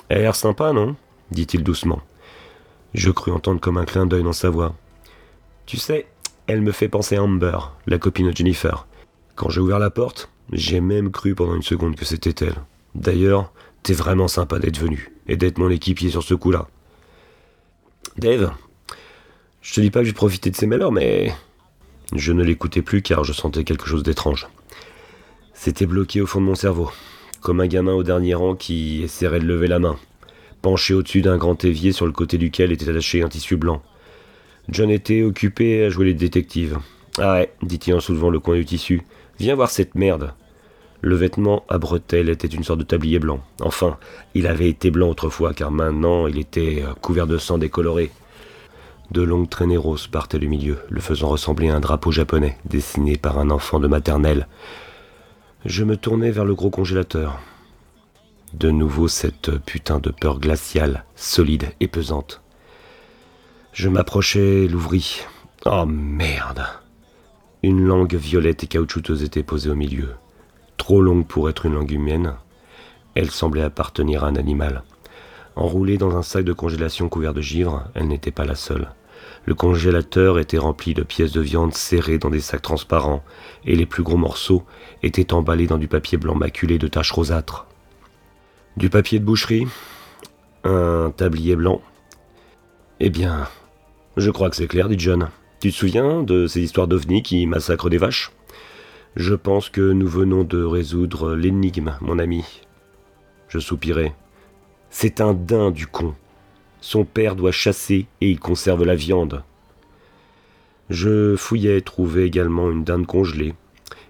[0.08, 0.96] Elle a l'air sympa, non?
[1.32, 2.02] dit-il doucement.
[2.94, 4.76] Je crus entendre comme un clin d'œil dans sa voix.
[5.66, 6.08] Tu sais,
[6.48, 8.88] elle me fait penser à Amber, la copine de Jennifer.
[9.36, 12.56] Quand j'ai ouvert la porte, j'ai même cru pendant une seconde que c'était elle.
[12.98, 16.68] D'ailleurs, t'es vraiment sympa d'être venu et d'être mon équipier sur ce coup-là.
[18.18, 18.52] Dave,
[19.62, 21.32] je te dis pas que j'ai profité de ces malheurs, mais
[22.16, 24.48] je ne l'écoutais plus car je sentais quelque chose d'étrange.
[25.54, 26.90] C'était bloqué au fond de mon cerveau,
[27.42, 29.98] comme un gamin au dernier rang qui essaierait de lever la main,
[30.64, 33.84] penché au-dessus d'un grand évier sur le côté duquel était attaché un tissu blanc.
[34.70, 36.80] John était occupé à jouer les détectives.
[37.20, 39.04] Ah ouais, dit-il en soulevant le coin du tissu.
[39.40, 40.34] Viens voir cette merde.
[41.02, 43.42] Le vêtement à bretelles était une sorte de tablier blanc.
[43.62, 43.98] Enfin,
[44.34, 48.12] il avait été blanc autrefois, car maintenant il était euh, couvert de sang décoloré.
[49.12, 53.18] De longues traînées roses partaient du milieu, le faisant ressembler à un drapeau japonais, dessiné
[53.18, 54.48] par un enfant de maternelle.
[55.66, 57.40] Je me tournai vers le gros congélateur.
[58.54, 62.42] De nouveau cette putain de peur glaciale, solide et pesante.
[63.72, 65.22] Je m'approchai, l'ouvris.
[65.66, 66.66] Oh merde
[67.62, 70.16] Une langue violette et caoutchouteuse était posée au milieu.
[70.78, 72.36] Trop longue pour être une langue humaine,
[73.16, 74.84] elle semblait appartenir à un animal.
[75.56, 78.92] Enroulée dans un sac de congélation couvert de givre, elle n'était pas la seule.
[79.46, 83.24] Le congélateur était rempli de pièces de viande serrées dans des sacs transparents,
[83.66, 84.64] et les plus gros morceaux
[85.02, 87.66] étaient emballés dans du papier blanc maculé de taches rosâtres.
[88.78, 89.68] Du papier de boucherie,
[90.64, 91.82] un tablier blanc?
[93.00, 93.48] Eh bien,
[94.16, 95.30] je crois que c'est clair, dit John.
[95.60, 98.32] Tu te souviens de ces histoires d'ovnis qui massacrent des vaches?
[99.18, 102.62] Je pense que nous venons de résoudre l'énigme, mon ami.
[103.48, 104.14] Je soupirai.
[104.92, 106.14] C'est un daim du con.
[106.82, 109.44] Son père doit chasser et il conserve la viande.
[110.92, 113.56] Je fouillais, trouvais également une dinde congelée,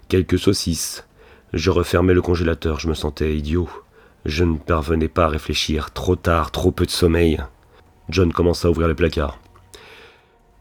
[0.08, 1.06] quelques saucisses.
[1.54, 3.70] Je refermais le congélateur, je me sentais idiot.
[4.26, 7.40] Je ne parvenais pas à réfléchir, trop tard, trop peu de sommeil.
[8.10, 9.40] John commença à ouvrir le placard.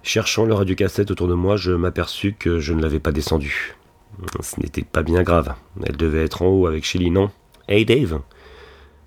[0.03, 3.75] Cherchant le radiocassette autour de moi, je m'aperçus que je ne l'avais pas descendu.
[4.41, 5.53] Ce n'était pas bien grave.
[5.85, 7.29] Elle devait être en haut avec Shelly, non?
[7.67, 8.21] Hey Dave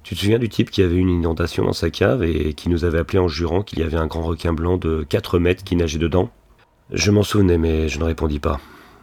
[0.03, 2.85] tu te souviens du type qui avait une inondation dans sa cave et qui nous
[2.85, 5.77] avait appelé en jurant qu'il y avait un grand requin blanc de 4 mètres qui
[5.77, 6.31] nageait dedans?
[6.91, 8.61] Je m'en souvenais, mais je ne répondis pas.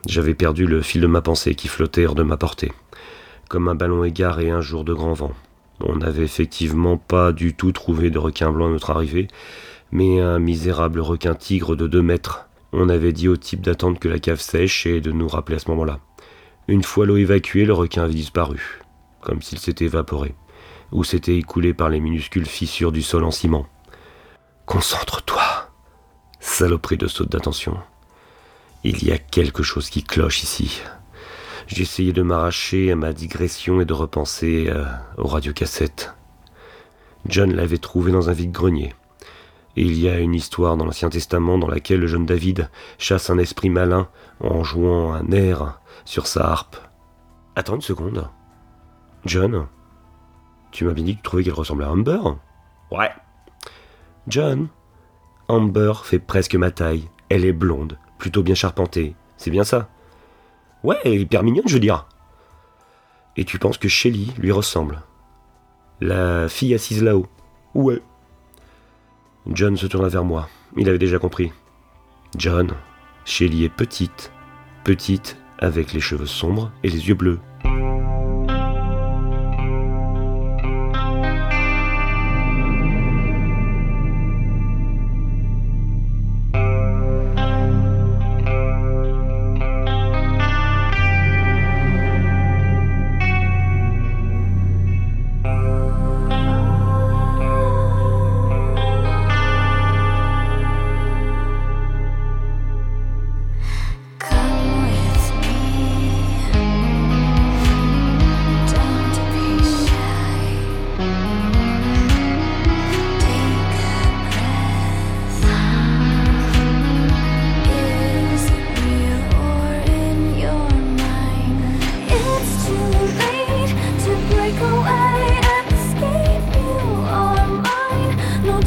[0.08, 2.72] J'avais perdu le fil de ma pensée qui flottait hors de ma portée,
[3.48, 5.34] comme un ballon égaré un jour de grand vent.
[5.80, 9.28] On n'avait effectivement pas du tout trouvé de requin blanc à notre arrivée,
[9.92, 12.47] mais un misérable requin tigre de 2 mètres.
[12.74, 15.60] On avait dit au type d'attendre que la cave sèche et de nous rappeler à
[15.60, 16.00] ce moment-là.
[16.68, 18.82] Une fois l'eau évacuée, le requin avait disparu,
[19.22, 20.36] comme s'il s'était évaporé
[20.92, 23.68] ou s'était écoulé par les minuscules fissures du sol en ciment.
[24.66, 25.70] Concentre-toi,
[26.40, 27.78] saloperie de saute d'attention.
[28.84, 30.82] Il y a quelque chose qui cloche ici.
[31.68, 34.86] J'essayais de m'arracher à ma digression et de repenser euh,
[35.18, 36.14] aux radiocassettes.
[37.28, 38.94] John l'avait trouvé dans un vide-grenier.
[39.78, 43.30] Et il y a une histoire dans l'Ancien Testament dans laquelle le jeune David chasse
[43.30, 44.10] un esprit malin
[44.40, 46.78] en jouant un air sur sa harpe.
[47.56, 48.28] Attends une seconde.
[49.24, 49.68] John,
[50.72, 52.20] tu m'avais dit que tu trouvais qu'elle ressemblait à Amber
[52.90, 53.12] Ouais.
[54.28, 54.68] John
[55.48, 57.08] Amber fait presque ma taille.
[57.30, 59.16] Elle est blonde, plutôt bien charpentée.
[59.38, 59.90] C'est bien ça?
[60.84, 62.08] Ouais, elle est hyper mignonne, je veux dire.
[63.36, 65.04] Et tu penses que Shelly lui ressemble?
[66.02, 67.28] La fille assise là-haut?
[67.76, 68.02] Ouais.
[69.50, 70.50] John se tourna vers moi.
[70.76, 71.52] Il avait déjà compris.
[72.38, 72.72] John,
[73.24, 74.32] Shelly est petite.
[74.84, 77.40] Petite, avec les cheveux sombres et les yeux bleus.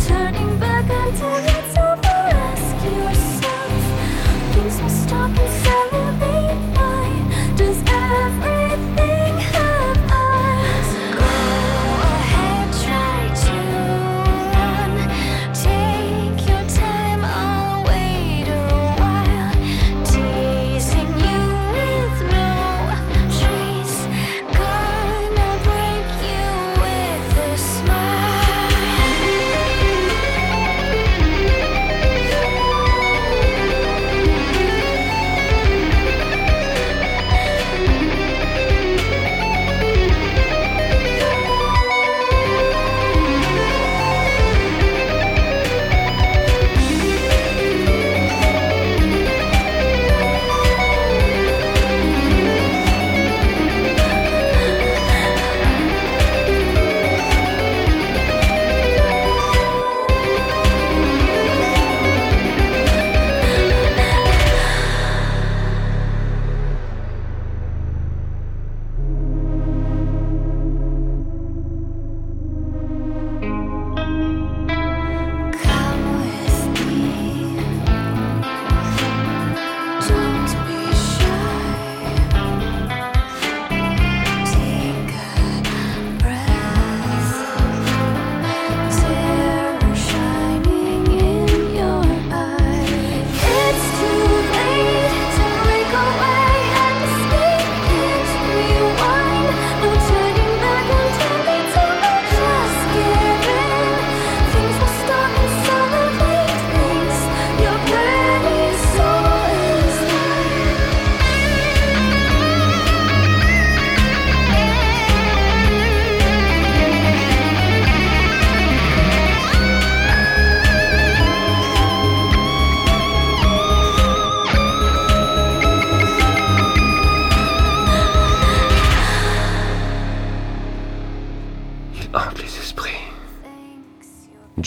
[0.06, 1.49] turning back until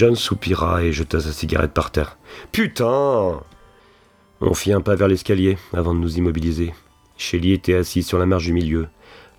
[0.03, 2.17] John soupira et jeta sa cigarette par terre.
[2.51, 3.41] Putain
[4.41, 6.73] On fit un pas vers l'escalier avant de nous immobiliser.
[7.15, 8.89] Shelly était assise sur la marge du milieu,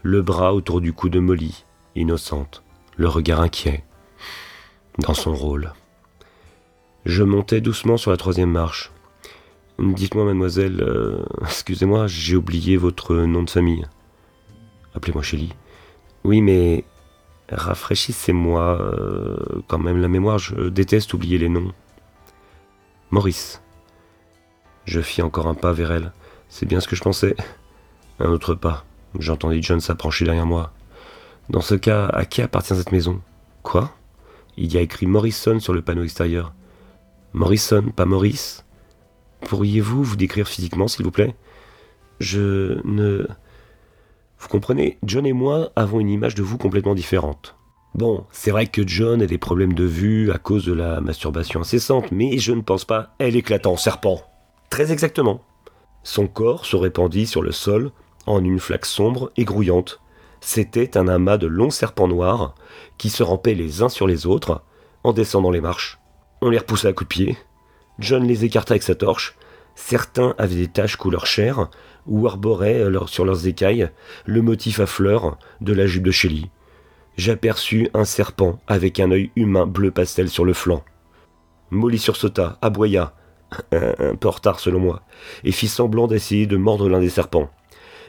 [0.02, 2.62] le bras autour du cou de Molly, innocente,
[2.96, 3.84] le regard inquiet,
[5.00, 5.74] dans son rôle.
[7.04, 8.90] Je montais doucement sur la troisième marche.
[9.78, 13.84] Dites-moi, mademoiselle, euh, excusez-moi, j'ai oublié votre nom de famille.
[14.94, 15.52] Appelez-moi Shelly.
[16.24, 16.86] Oui, mais
[17.50, 19.36] rafraîchissez-moi euh,
[19.68, 21.72] quand même la mémoire, je déteste oublier les noms.
[23.10, 23.62] Maurice.
[24.86, 26.12] Je fis encore un pas vers elle.
[26.48, 27.36] C'est bien ce que je pensais.
[28.20, 28.84] Un autre pas.
[29.18, 30.72] J'entendis John s'approcher derrière moi.
[31.48, 33.20] Dans ce cas, à qui appartient cette maison?
[33.62, 33.92] Quoi?
[34.56, 36.54] Il y a écrit Morrison sur le panneau extérieur.
[37.32, 38.64] Morrison, pas Maurice?
[39.42, 41.34] Pourriez-vous vous décrire physiquement, s'il vous plaît?
[42.20, 43.26] Je ne...
[44.44, 47.56] Vous comprenez, John et moi avons une image de vous complètement différente.
[47.94, 51.60] Bon, c'est vrai que John a des problèmes de vue à cause de la masturbation
[51.60, 54.20] incessante, mais je ne pense pas elle éclate en serpent.
[54.68, 55.40] Très exactement.
[56.02, 57.90] Son corps se répandit sur le sol
[58.26, 60.02] en une flaque sombre et grouillante.
[60.42, 62.54] C'était un amas de longs serpents noirs
[62.98, 64.62] qui se rampaient les uns sur les autres
[65.04, 65.98] en descendant les marches.
[66.42, 67.38] On les repoussa à coups de pied.
[67.98, 69.38] John les écarta avec sa torche.
[69.74, 71.70] Certains avaient des taches couleur chair
[72.06, 73.88] ou arboraient sur leurs écailles
[74.26, 76.50] le motif à fleurs de la jupe de Shelley.
[77.16, 80.84] J'aperçus un serpent avec un œil humain bleu pastel sur le flanc.
[81.70, 83.14] Molly sursauta, aboya,
[83.72, 85.02] un peu en retard selon moi,
[85.44, 87.50] et fit semblant d'essayer de mordre l'un des serpents.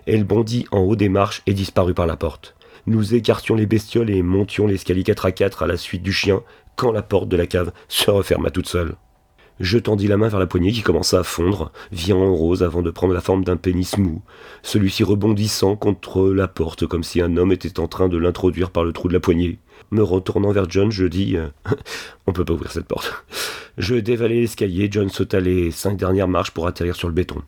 [0.07, 2.55] Elle bondit en haut des marches et disparut par la porte.
[2.87, 6.41] Nous écartions les bestioles et montions l'escalier 4 à 4 à la suite du chien
[6.75, 8.95] quand la porte de la cave se referma toute seule.
[9.59, 12.81] Je tendis la main vers la poignée qui commença à fondre, viant en rose avant
[12.81, 14.21] de prendre la forme d'un pénis mou,
[14.63, 18.83] celui-ci rebondissant contre la porte comme si un homme était en train de l'introduire par
[18.83, 19.59] le trou de la poignée.
[19.91, 21.47] Me retournant vers John, je dis euh,
[22.27, 23.23] On peut pas ouvrir cette porte.
[23.77, 27.41] Je dévalai l'escalier, John sauta les cinq dernières marches pour atterrir sur le béton.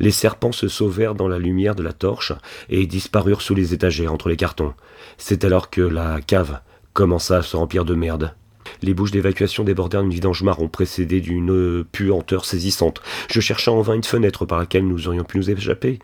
[0.00, 2.32] Les serpents se sauvèrent dans la lumière de la torche
[2.70, 4.74] et disparurent sous les étagères entre les cartons.
[5.16, 6.60] C'est alors que la cave
[6.92, 8.34] commença à se remplir de merde.
[8.82, 13.00] Les bouches d'évacuation débordèrent d'une vidange marron précédée d'une puanteur saisissante.
[13.30, 16.00] Je cherchai en vain une fenêtre par laquelle nous aurions pu nous échapper.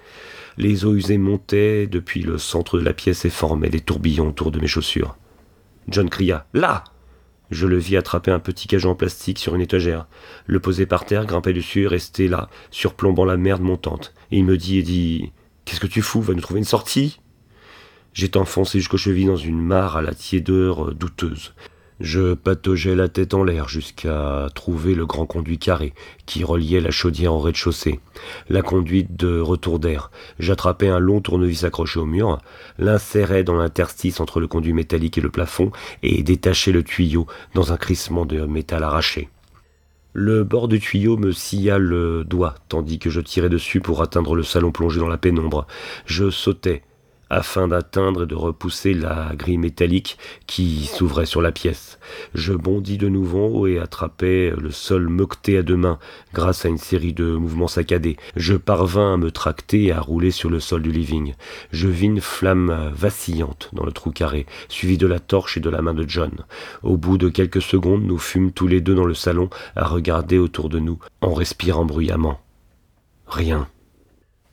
[0.56, 4.52] Les eaux usées montaient depuis le centre de la pièce et formaient des tourbillons autour
[4.52, 5.16] de mes chaussures.
[5.88, 6.84] John cria Là
[7.50, 10.06] Je le vis attraper un petit cajon en plastique sur une étagère,
[10.46, 14.14] le poser par terre, grimper dessus, rester là, surplombant la merde montante.
[14.30, 15.32] Et il me dit et dit
[15.64, 16.22] Qu'est-ce que tu fous?
[16.22, 17.18] Va nous trouver une sortie
[18.14, 21.54] J'étais enfoncé jusqu'aux chevilles dans une mare à la tiédeur douteuse.
[22.00, 25.94] Je pataugeais la tête en l'air jusqu'à trouver le grand conduit carré
[26.26, 27.98] qui reliait la chaudière au rez-de-chaussée.
[28.48, 30.12] La conduite de retour d'air.
[30.38, 32.38] J'attrapais un long tournevis accroché au mur,
[32.78, 35.72] l'insérais dans l'interstice entre le conduit métallique et le plafond
[36.04, 39.28] et détachais le tuyau dans un crissement de métal arraché.
[40.12, 44.34] Le bord du tuyau me scia le doigt, tandis que je tirais dessus pour atteindre
[44.34, 45.66] le salon plongé dans la pénombre.
[46.06, 46.82] Je sautais,
[47.30, 51.98] afin d'atteindre et de repousser la grille métallique qui s'ouvrait sur la pièce.
[52.34, 55.98] Je bondis de nouveau et attrapai le sol moqueté à deux mains
[56.32, 58.16] grâce à une série de mouvements saccadés.
[58.36, 61.34] Je parvins à me tracter et à rouler sur le sol du living.
[61.72, 65.70] Je vis une flamme vacillante dans le trou carré, suivie de la torche et de
[65.70, 66.32] la main de John.
[66.82, 70.38] Au bout de quelques secondes, nous fûmes tous les deux dans le salon à regarder
[70.38, 72.40] autour de nous en respirant bruyamment.
[73.26, 73.68] Rien.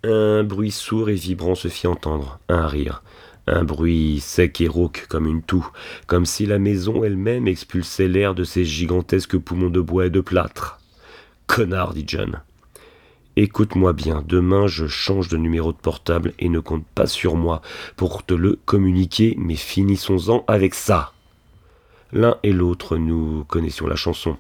[0.08, 3.02] Un bruit sourd et vibrant se fit entendre, un rire,
[3.48, 5.68] un bruit sec et rauque comme une toux,
[6.06, 10.22] comme si la maison elle-même expulsait l'air de ses gigantesques poumons de bois et de
[10.22, 10.80] plâtre.
[11.48, 12.40] Connard, dit John.
[13.36, 17.64] Écoute-moi bien, demain je change de numéro de portable et ne compte pas sur moi
[17.96, 21.14] pour te le communiquer, mais finissons-en avec ça.
[22.14, 24.38] L'un et l'autre, nous connaissions la chanson.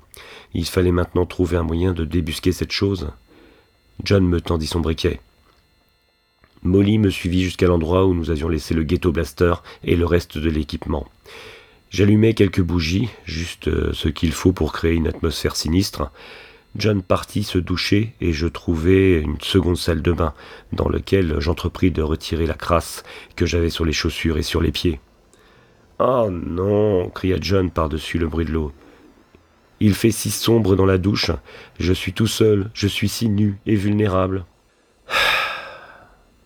[0.53, 3.09] Il fallait maintenant trouver un moyen de débusquer cette chose.
[4.03, 5.21] John me tendit son briquet.
[6.65, 9.53] Molly me suivit jusqu'à l'endroit où nous avions laissé le ghetto blaster
[9.83, 11.07] et le reste de l'équipement.
[11.91, 16.11] J'allumai quelques bougies, juste euh, ce qu'il faut pour créer une atmosphère sinistre.
[16.75, 20.33] John partit se doucher et je trouvai une seconde salle de bain,
[20.73, 23.03] dans laquelle j'entrepris de retirer la crasse
[23.35, 24.99] que j'avais sur les chaussures et sur les pieds.
[25.99, 28.73] Oh non cria John par-dessus le bruit de l'eau.
[29.79, 31.31] Il fait si sombre dans la douche,
[31.79, 34.45] je suis tout seul, je suis si nu et vulnérable.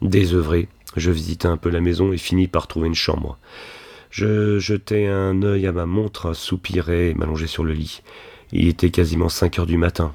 [0.01, 3.37] Désœuvré, je visitai un peu la maison et finis par trouver une chambre.
[4.09, 8.01] Je jetai un œil à ma montre, soupirai et m'allongeai sur le lit.
[8.51, 10.13] Il était quasiment cinq heures du matin.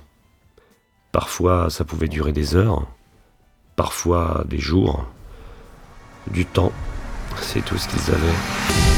[1.12, 2.88] Parfois, ça pouvait durer des heures,
[3.76, 5.06] parfois des jours.
[6.30, 6.72] Du temps,
[7.40, 8.93] c'est tout ce qu'ils avaient.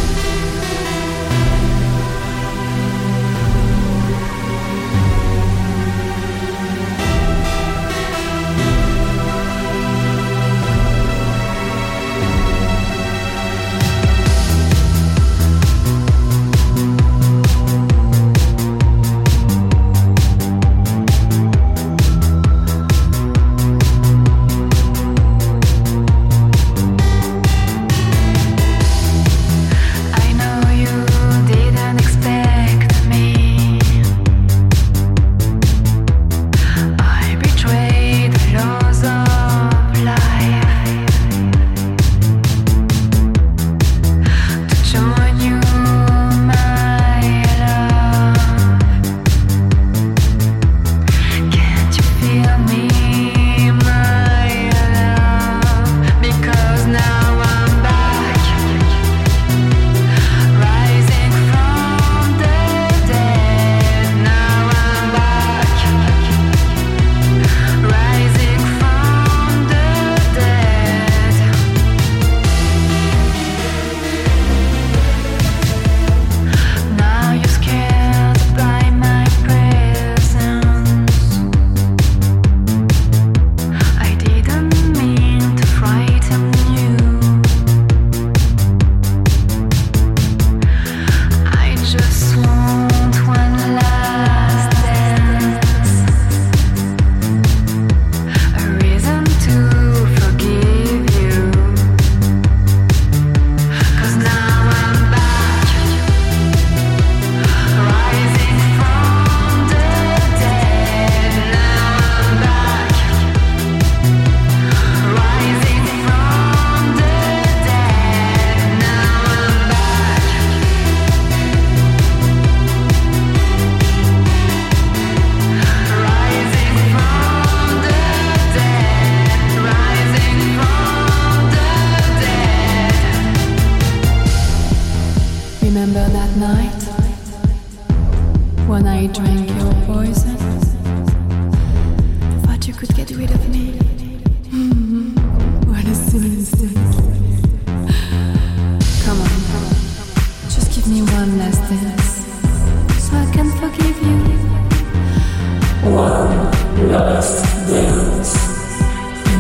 [156.85, 158.35] Last dance.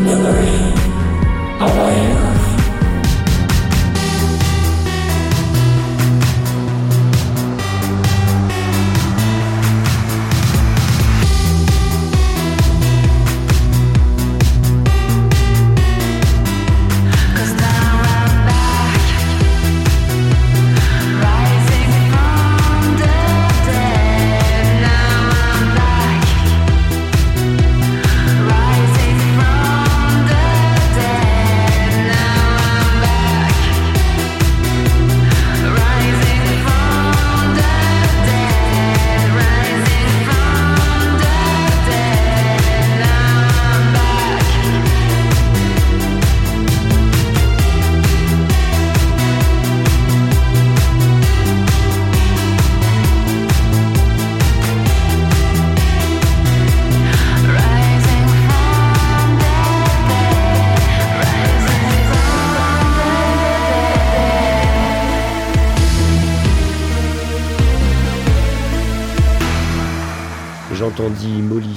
[0.00, 0.72] Memory
[1.60, 2.25] of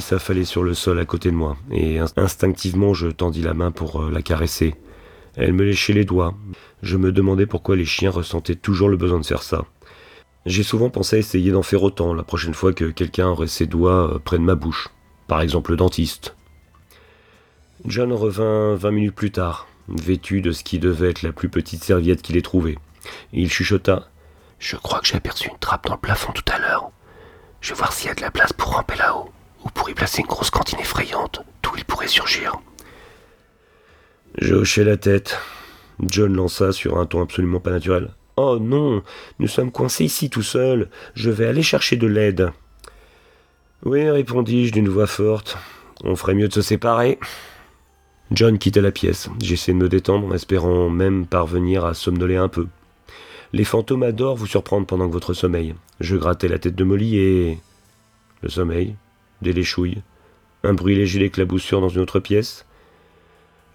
[0.09, 4.01] s'affaler sur le sol à côté de moi, et instinctivement je tendis la main pour
[4.01, 4.75] euh, la caresser.
[5.35, 6.33] Elle me léchait les doigts.
[6.81, 9.65] Je me demandais pourquoi les chiens ressentaient toujours le besoin de faire ça.
[10.47, 13.67] J'ai souvent pensé à essayer d'en faire autant la prochaine fois que quelqu'un aurait ses
[13.67, 14.89] doigts euh, près de ma bouche,
[15.27, 16.35] par exemple le dentiste.
[17.85, 21.83] John revint vingt minutes plus tard, vêtu de ce qui devait être la plus petite
[21.83, 22.79] serviette qu'il ait trouvée.
[23.31, 24.07] Il chuchota.
[24.57, 26.89] Je crois que j'ai aperçu une trappe dans le plafond tout à l'heure.
[27.61, 29.29] Je vais voir s'il y a de la place pour ramper là-haut,
[29.63, 32.55] ou pour y placer une grosse cantine effrayante, d'où il pourrait surgir.
[34.37, 35.37] Je hochai la tête.
[36.01, 38.09] John lança sur un ton absolument pas naturel.
[38.37, 39.03] Oh non,
[39.39, 40.89] nous sommes coincés ici tout seuls.
[41.13, 42.51] Je vais aller chercher de l'aide.
[43.83, 45.57] Oui, répondis-je d'une voix forte.
[46.03, 47.19] On ferait mieux de se séparer.
[48.31, 49.29] John quitta la pièce.
[49.41, 52.67] J'essayai de me détendre, espérant même parvenir à somnoler un peu.
[53.51, 55.75] Les fantômes adorent vous surprendre pendant votre sommeil.
[55.99, 57.57] Je grattai la tête de Molly et.
[58.41, 58.95] Le sommeil,
[59.41, 60.01] des léchouilles,
[60.63, 62.65] un bruit léger d'éclaboussure dans une autre pièce.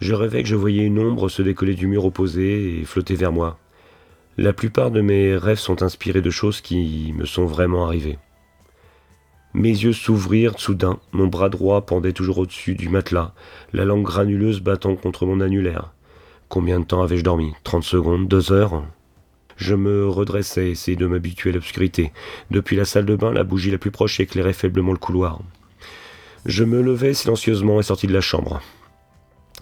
[0.00, 3.32] Je rêvais que je voyais une ombre se décoller du mur opposé et flotter vers
[3.32, 3.58] moi.
[4.36, 8.18] La plupart de mes rêves sont inspirés de choses qui me sont vraiment arrivées.
[9.54, 13.32] Mes yeux s'ouvrirent soudain, mon bras droit pendait toujours au-dessus du matelas,
[13.72, 15.92] la langue granuleuse battant contre mon annulaire.
[16.48, 17.52] Combien de temps avais-je dormi?
[17.62, 18.26] Trente secondes?
[18.26, 18.84] Deux heures?
[19.56, 22.12] Je me redressai, essayai de m'habituer à l'obscurité.
[22.50, 25.40] Depuis la salle de bain, la bougie la plus proche éclairait faiblement le couloir.
[26.44, 28.60] Je me levai silencieusement et sortis de la chambre.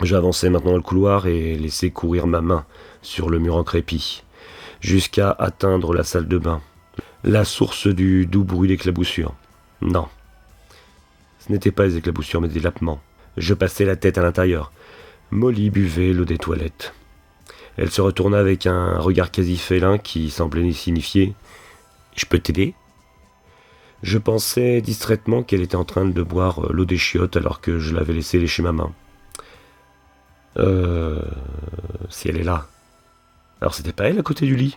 [0.03, 2.65] J'avançai maintenant dans le couloir et laissai courir ma main
[3.03, 4.25] sur le mur en crépi,
[4.81, 6.61] jusqu'à atteindre la salle de bain,
[7.23, 9.33] la source du doux bruit d'éclaboussure.
[9.81, 10.09] Non.
[11.39, 13.01] Ce n'était pas des éclaboussures, mais des lapements.
[13.37, 14.73] Je passai la tête à l'intérieur.
[15.31, 16.95] Molly buvait l'eau des toilettes.
[17.77, 21.35] Elle se retourna avec un regard quasi félin qui semblait signifier
[22.17, 22.75] Je peux t'aider?
[24.03, 27.95] Je pensais distraitement qu'elle était en train de boire l'eau des chiottes alors que je
[27.95, 28.93] l'avais laissé lécher ma main.
[30.59, 31.23] Euh.
[32.11, 32.67] Si elle est là.
[33.61, 34.77] Alors c'était pas elle à côté du lit?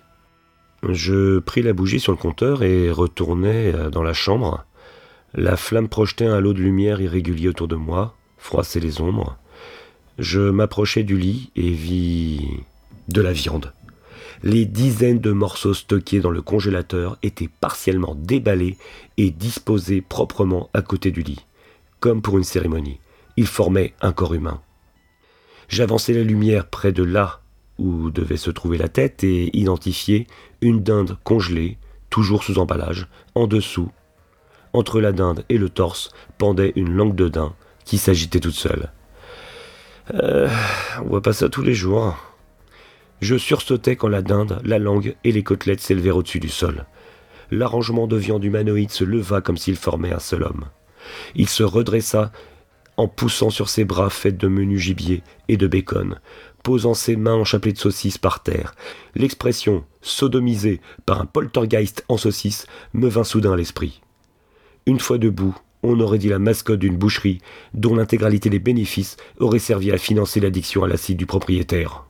[0.87, 4.63] Je pris la bougie sur le compteur et retournai euh, dans la chambre.
[5.33, 9.37] La flamme projetait un lot de lumière irrégulier autour de moi, froissait les ombres.
[10.19, 12.47] Je m'approchai du lit et vis
[13.09, 13.73] de la viande.
[14.45, 18.77] Les dizaines de morceaux stockés dans le congélateur étaient partiellement déballés
[19.17, 21.43] et disposés proprement à côté du lit,
[21.99, 22.99] comme pour une cérémonie.
[23.37, 24.61] Ils formaient un corps humain.
[25.67, 27.41] J'avançai la lumière près de là
[27.79, 30.27] où devait se trouver la tête et identifiai
[30.61, 31.79] une dinde congelée,
[32.11, 33.89] toujours sous emballage, en dessous.
[34.73, 38.91] Entre la dinde et le torse pendait une langue de daim qui s'agitait toute seule.
[40.13, 40.47] Euh,
[41.01, 42.15] on voit pas ça tous les jours.
[43.21, 46.85] Je sursautais quand la dinde, la langue et les côtelettes s'élevèrent au-dessus du sol.
[47.51, 50.65] L'arrangement de viande humanoïde se leva comme s'il formait un seul homme.
[51.35, 52.31] Il se redressa
[52.97, 56.19] en poussant sur ses bras faits de menu gibier et de bacon,
[56.63, 58.73] posant ses mains en chapelet de saucisse par terre.
[59.15, 64.01] L'expression sodomisé par un poltergeist en saucisse me vint soudain à l'esprit.
[64.85, 67.39] Une fois debout, on aurait dit la mascotte d'une boucherie
[67.73, 72.05] dont l'intégralité des bénéfices aurait servi à financer l'addiction à l'acide du propriétaire.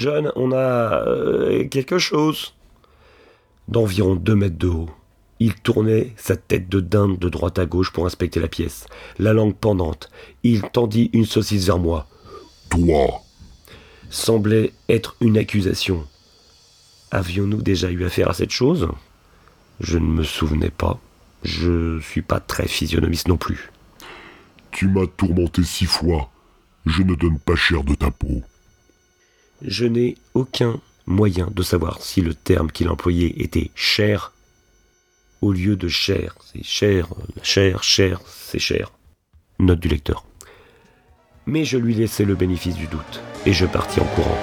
[0.00, 2.54] John, on a euh, quelque chose.
[3.68, 4.88] d'environ deux mètres de haut.
[5.40, 8.86] Il tournait sa tête de dinde de droite à gauche pour inspecter la pièce,
[9.18, 10.10] la langue pendante.
[10.42, 12.06] Il tendit une saucisse vers moi.
[12.70, 13.22] Toi,
[14.08, 16.06] Semblait être une accusation.
[17.10, 18.88] Avions-nous déjà eu affaire à cette chose?
[19.80, 20.98] Je ne me souvenais pas.
[21.44, 23.70] Je suis pas très physionomiste non plus.
[24.72, 26.30] tu m'as tourmenté six fois.
[26.86, 28.42] Je ne donne pas cher de ta peau.
[29.62, 34.32] Je n'ai aucun moyen de savoir si le terme qu'il employait était cher
[35.40, 36.34] au lieu de cher.
[36.52, 37.08] C'est cher,
[37.42, 38.92] cher, cher, c'est cher.
[39.58, 40.24] Note du lecteur.
[41.46, 44.38] Mais je lui laissai le bénéfice du doute et je partis en courant.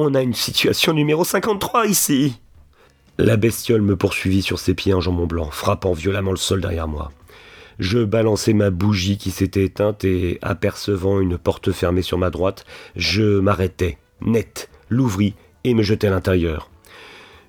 [0.00, 2.40] On a une situation numéro 53 ici.
[3.18, 6.88] La bestiole me poursuivit sur ses pieds en jambon blanc, frappant violemment le sol derrière
[6.88, 7.12] moi.
[7.78, 12.64] Je balançai ma bougie qui s'était éteinte et, apercevant une porte fermée sur ma droite,
[12.96, 15.34] je m'arrêtai, net, l'ouvris
[15.64, 16.70] et me jetai à l'intérieur.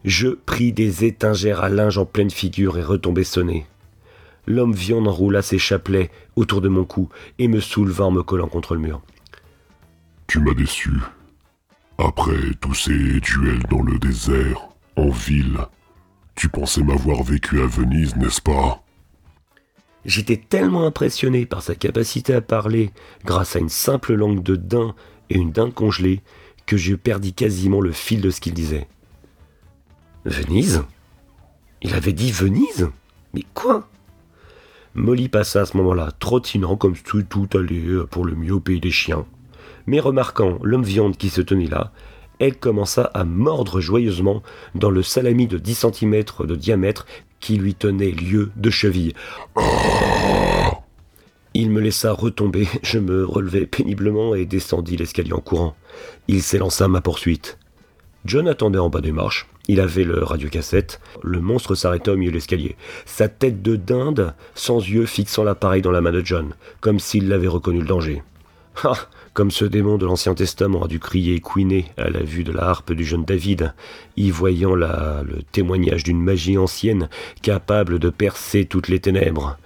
[0.03, 3.65] Je pris des étingères à linge en pleine figure et retombai sonné.
[4.47, 8.47] L'homme viande enroula ses chapelets autour de mon cou et me souleva en me collant
[8.47, 9.01] contre le mur.
[10.27, 10.91] Tu m'as déçu.
[12.03, 15.59] Après tous ces duels dans le désert, en ville,
[16.33, 18.81] tu pensais m'avoir vécu à Venise, n'est-ce pas?
[20.03, 22.91] J'étais tellement impressionné par sa capacité à parler
[23.23, 24.95] grâce à une simple langue de daim
[25.29, 26.23] et une dinde congelée
[26.65, 28.87] que je perdis quasiment le fil de ce qu'il disait.
[30.25, 30.83] Venise?
[31.83, 32.89] Il avait dit Venise?
[33.35, 33.87] Mais quoi?
[34.95, 38.79] Molly passa à ce moment-là, trottinant comme si tout allait pour le mieux au pays
[38.79, 39.25] des chiens.
[39.87, 41.91] Mais remarquant l'homme viande qui se tenait là,
[42.39, 44.41] elle commença à mordre joyeusement
[44.73, 47.05] dans le salami de 10 cm de diamètre
[47.39, 49.13] qui lui tenait lieu de cheville.
[51.53, 55.75] Il me laissa retomber, je me relevai péniblement et descendis l'escalier en courant.
[56.27, 57.57] Il s'élança à ma poursuite.
[58.25, 59.47] John attendait en bas des marches.
[59.67, 60.99] Il avait le radiocassette.
[61.23, 62.75] Le monstre s'arrêta au milieu de l'escalier.
[63.05, 67.27] Sa tête de dinde, sans yeux, fixant l'appareil dans la main de John, comme s'il
[67.27, 68.23] l'avait reconnu le danger.
[68.83, 68.95] Ah
[69.33, 72.63] comme ce démon de l'Ancien Testament a dû crier couiner à la vue de la
[72.63, 73.73] harpe du jeune David,
[74.17, 77.09] y voyant là le témoignage d'une magie ancienne
[77.41, 79.57] capable de percer toutes les ténèbres.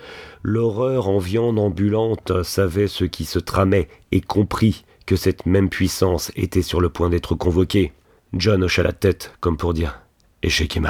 [0.43, 6.31] L'horreur en viande ambulante savait ce qui se tramait et comprit que cette même puissance
[6.35, 7.93] était sur le point d'être convoquée.
[8.33, 10.01] John hocha la tête comme pour dire
[10.43, 10.81] Échec et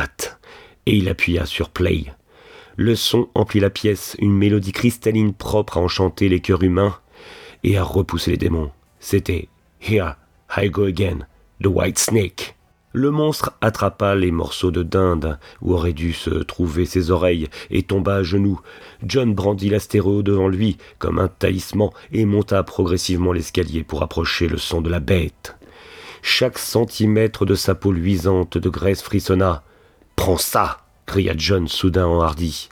[0.88, 2.06] et il appuya sur play.
[2.76, 6.98] Le son emplit la pièce, une mélodie cristalline propre à enchanter les cœurs humains
[7.66, 8.72] et à repousser les démons.
[9.00, 9.50] C'était
[9.82, 10.16] Here
[10.56, 11.28] I Go Again,
[11.62, 12.56] The White Snake.
[12.94, 17.82] Le monstre attrapa les morceaux de dinde où auraient dû se trouver ses oreilles et
[17.84, 18.62] tomba à genoux.
[19.04, 24.60] John brandit l'astéro devant lui comme un talisman et monta progressivement l'escalier pour approcher le
[24.60, 25.58] son de la bête.
[26.22, 29.64] Chaque centimètre de sa peau luisante de graisse frissonna.
[30.16, 32.70] Prends ça cria John soudain enhardi.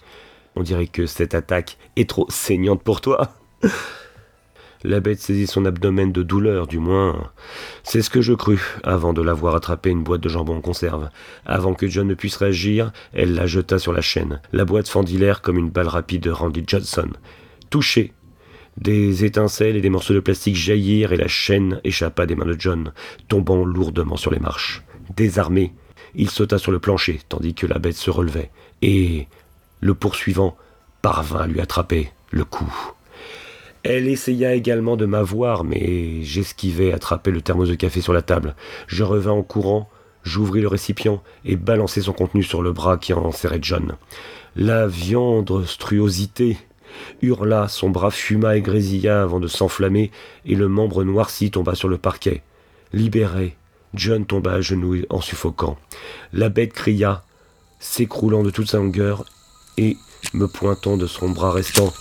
[0.56, 3.34] On dirait que cette attaque est trop saignante pour toi.
[4.84, 7.32] La bête saisit son abdomen de douleur, du moins.
[7.84, 11.10] C'est ce que je crus, avant de l'avoir attrapé une boîte de jambon en conserve.
[11.46, 14.42] Avant que John ne puisse réagir, elle la jeta sur la chaîne.
[14.52, 17.08] La boîte fendit l'air comme une balle rapide de Randy Johnson.
[17.70, 18.12] Touché.
[18.76, 22.60] Des étincelles et des morceaux de plastique jaillirent et la chaîne échappa des mains de
[22.60, 22.92] John,
[23.30, 24.84] tombant lourdement sur les marches.
[25.16, 25.74] Désarmé,
[26.16, 29.28] il sauta sur le plancher, tandis que la bête se relevait, et
[29.80, 30.58] le poursuivant
[31.02, 32.66] parvint à lui attraper le cou.
[33.84, 38.56] Elle essaya également de m'avoir, mais j'esquivai attraper le thermos de café sur la table.
[38.88, 39.90] Je revins en courant,
[40.24, 43.96] j'ouvris le récipient et balançai son contenu sur le bras qui en serrait John.
[44.56, 46.58] La viandrestruosité
[47.22, 50.12] hurla, son bras fuma et grésilla avant de s'enflammer,
[50.46, 52.42] et le membre noirci tomba sur le parquet.
[52.94, 53.58] Libéré,
[53.94, 55.78] John tomba à genoux en suffoquant.
[56.32, 57.24] La bête cria,
[57.80, 59.26] s'écroulant de toute sa longueur,
[59.78, 59.98] et,
[60.34, 61.92] me pointant de son bras restant,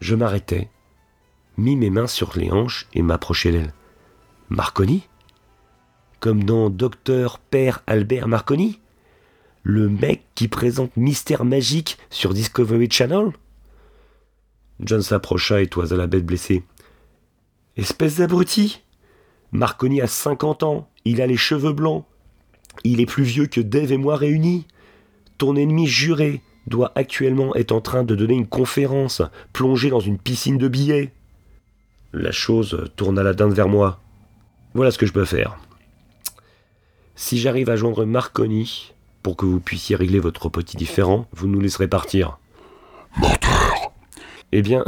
[0.00, 0.68] Je m'arrêtai,
[1.58, 3.74] mis mes mains sur les hanches et m'approchai d'elle.
[4.48, 5.06] Marconi?
[6.18, 8.80] Comme dans Docteur Père Albert Marconi?
[9.62, 13.32] Le mec qui présente Mystère Magique sur Discovery Channel?
[14.80, 16.62] John s'approcha et toisa la bête blessée.
[17.76, 18.80] Espèce d'abruti
[19.52, 22.06] Marconi a 50 ans, il a les cheveux blancs.
[22.84, 24.66] Il est plus vieux que Dave et moi réunis.
[25.36, 29.22] Ton ennemi juré doit actuellement être en train de donner une conférence,
[29.52, 31.12] plongé dans une piscine de billets.
[32.12, 34.00] La chose tourna la dinde vers moi.
[34.74, 35.58] Voilà ce que je peux faire.
[37.16, 38.92] Si j'arrive à joindre Marconi
[39.22, 42.38] pour que vous puissiez régler votre petit différend, vous nous laisserez partir.
[43.16, 43.92] Menteur
[44.52, 44.84] Eh bien,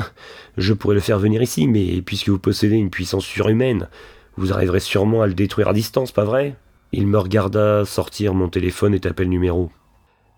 [0.57, 3.89] je pourrais le faire venir ici, mais puisque vous possédez une puissance surhumaine,
[4.37, 6.55] vous arriverez sûrement à le détruire à distance, pas vrai?
[6.93, 9.71] Il me regarda sortir mon téléphone et taper le numéro.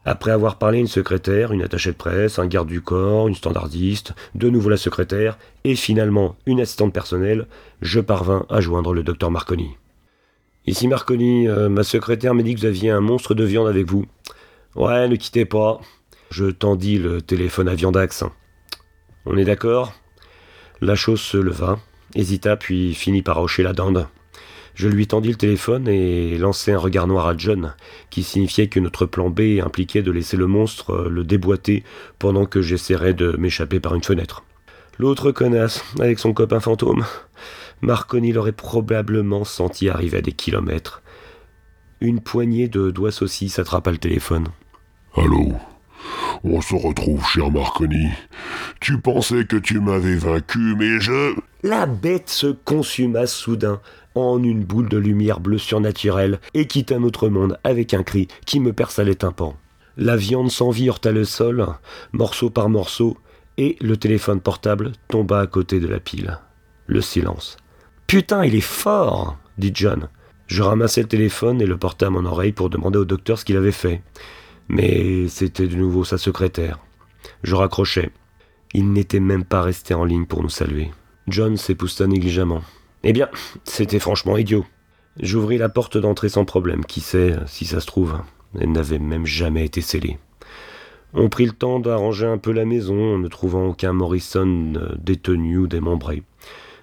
[0.05, 4.15] Après avoir parlé une secrétaire, une attachée de presse, un garde du corps, une standardiste,
[4.35, 7.47] de nouveau la secrétaire, et finalement une assistante personnelle,
[7.83, 9.77] je parvins à joindre le docteur Marconi.
[10.66, 13.89] Ici Marconi, euh, ma secrétaire m'a dit que vous aviez un monstre de viande avec
[13.89, 14.07] vous.
[14.74, 15.81] Ouais, ne quittez pas.
[16.31, 18.24] Je tendis le téléphone à Viandax.
[19.27, 19.93] On est d'accord?
[20.81, 21.79] La chose se leva,
[22.16, 24.07] hésita, puis finit par hocher la dinde.
[24.74, 27.74] Je lui tendis le téléphone et lançai un regard noir à John,
[28.11, 31.85] qui signifiait que notre plan B impliquait de laisser le monstre euh, le déboîter
[32.19, 34.44] pendant que j'essaierais de m'échapper par une fenêtre.
[34.99, 37.05] L'autre connasse, avec son copain fantôme.
[37.81, 41.03] Marconi l'aurait probablement senti arriver à des kilomètres.
[42.01, 44.49] Une poignée de doigts saucisses attrapa le téléphone.
[45.16, 45.55] Allô?
[46.44, 48.09] On se retrouve, cher Marconi.
[48.80, 51.34] Tu pensais que tu m'avais vaincu, mais je...
[51.62, 53.80] La bête se consuma soudain
[54.14, 58.60] en une boule de lumière bleue surnaturelle et quitta notre monde avec un cri qui
[58.60, 59.56] me perça les tympans.
[59.97, 61.66] La viande sans vie heurta le sol,
[62.12, 63.16] morceau par morceau,
[63.59, 66.39] et le téléphone portable tomba à côté de la pile.
[66.86, 67.56] Le silence.
[68.06, 70.09] Putain, il est fort dit John.
[70.47, 73.44] Je ramassai le téléphone et le portai à mon oreille pour demander au docteur ce
[73.44, 74.02] qu'il avait fait.
[74.73, 76.78] Mais c'était de nouveau sa secrétaire.
[77.43, 78.11] Je raccrochai.
[78.73, 80.90] Il n'était même pas resté en ligne pour nous saluer.
[81.28, 82.62] John s'épousta négligemment.
[83.05, 83.28] Eh bien,
[83.65, 84.65] c'était franchement idiot.
[85.20, 86.86] J'ouvris la porte d'entrée sans problème.
[86.86, 88.16] Qui sait, si ça se trouve,
[88.59, 90.19] elle n'avait même jamais été scellée.
[91.12, 95.59] On prit le temps d'arranger un peu la maison ne trouvant aucun Morrison euh, détenu
[95.59, 96.23] ou démembré.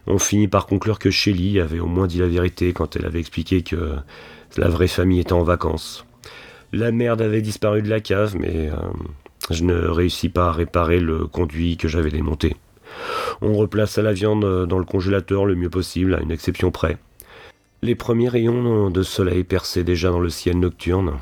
[0.05, 3.19] On finit par conclure que Shelley avait au moins dit la vérité quand elle avait
[3.19, 3.95] expliqué que
[4.57, 6.05] la vraie famille était en vacances.
[6.71, 8.75] La merde avait disparu de la cave, mais euh,
[9.49, 12.55] je ne réussis pas à réparer le conduit que j'avais démonté.
[13.41, 16.97] On replaça la viande dans le congélateur le mieux possible, à une exception près.
[17.81, 21.13] Les premiers rayons de soleil perçaient déjà dans le ciel nocturne.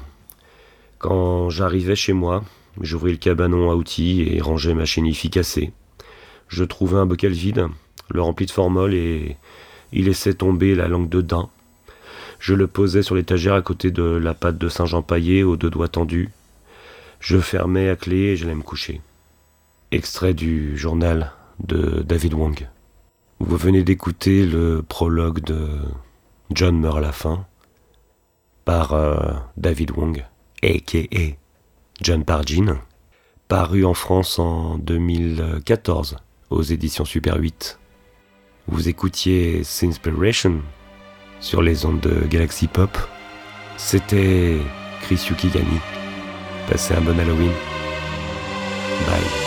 [0.97, 2.43] Quand j'arrivais chez moi,
[2.81, 5.71] j'ouvris le cabanon à outils et rangeai ma chénifie cassée.
[6.47, 7.67] Je trouvai un bocal vide,
[8.09, 9.37] le remplis de formol et
[9.93, 11.49] y laissai tomber la langue de daim.
[12.39, 15.69] Je le posai sur l'étagère à côté de la pâte de Saint-Jean paillé aux deux
[15.69, 16.29] doigts tendus.
[17.19, 19.01] Je fermai à clé et j'allais me coucher.
[19.91, 22.67] Extrait du journal de David Wong.
[23.39, 25.67] Vous venez d'écouter le prologue de
[26.51, 27.45] John meurt à la fin
[28.65, 30.25] par euh, David Wong,
[30.63, 31.35] a.k.a.
[32.01, 32.79] John Pargin,
[33.47, 36.17] paru en France en 2014
[36.49, 37.79] aux éditions Super 8.
[38.67, 40.61] Vous écoutiez Sinspiration
[41.39, 42.97] sur les ondes de Galaxy Pop.
[43.77, 44.57] C'était
[45.01, 45.79] Chris Yukigami.
[46.69, 47.51] Passez un bon Halloween.
[49.05, 49.46] Bye.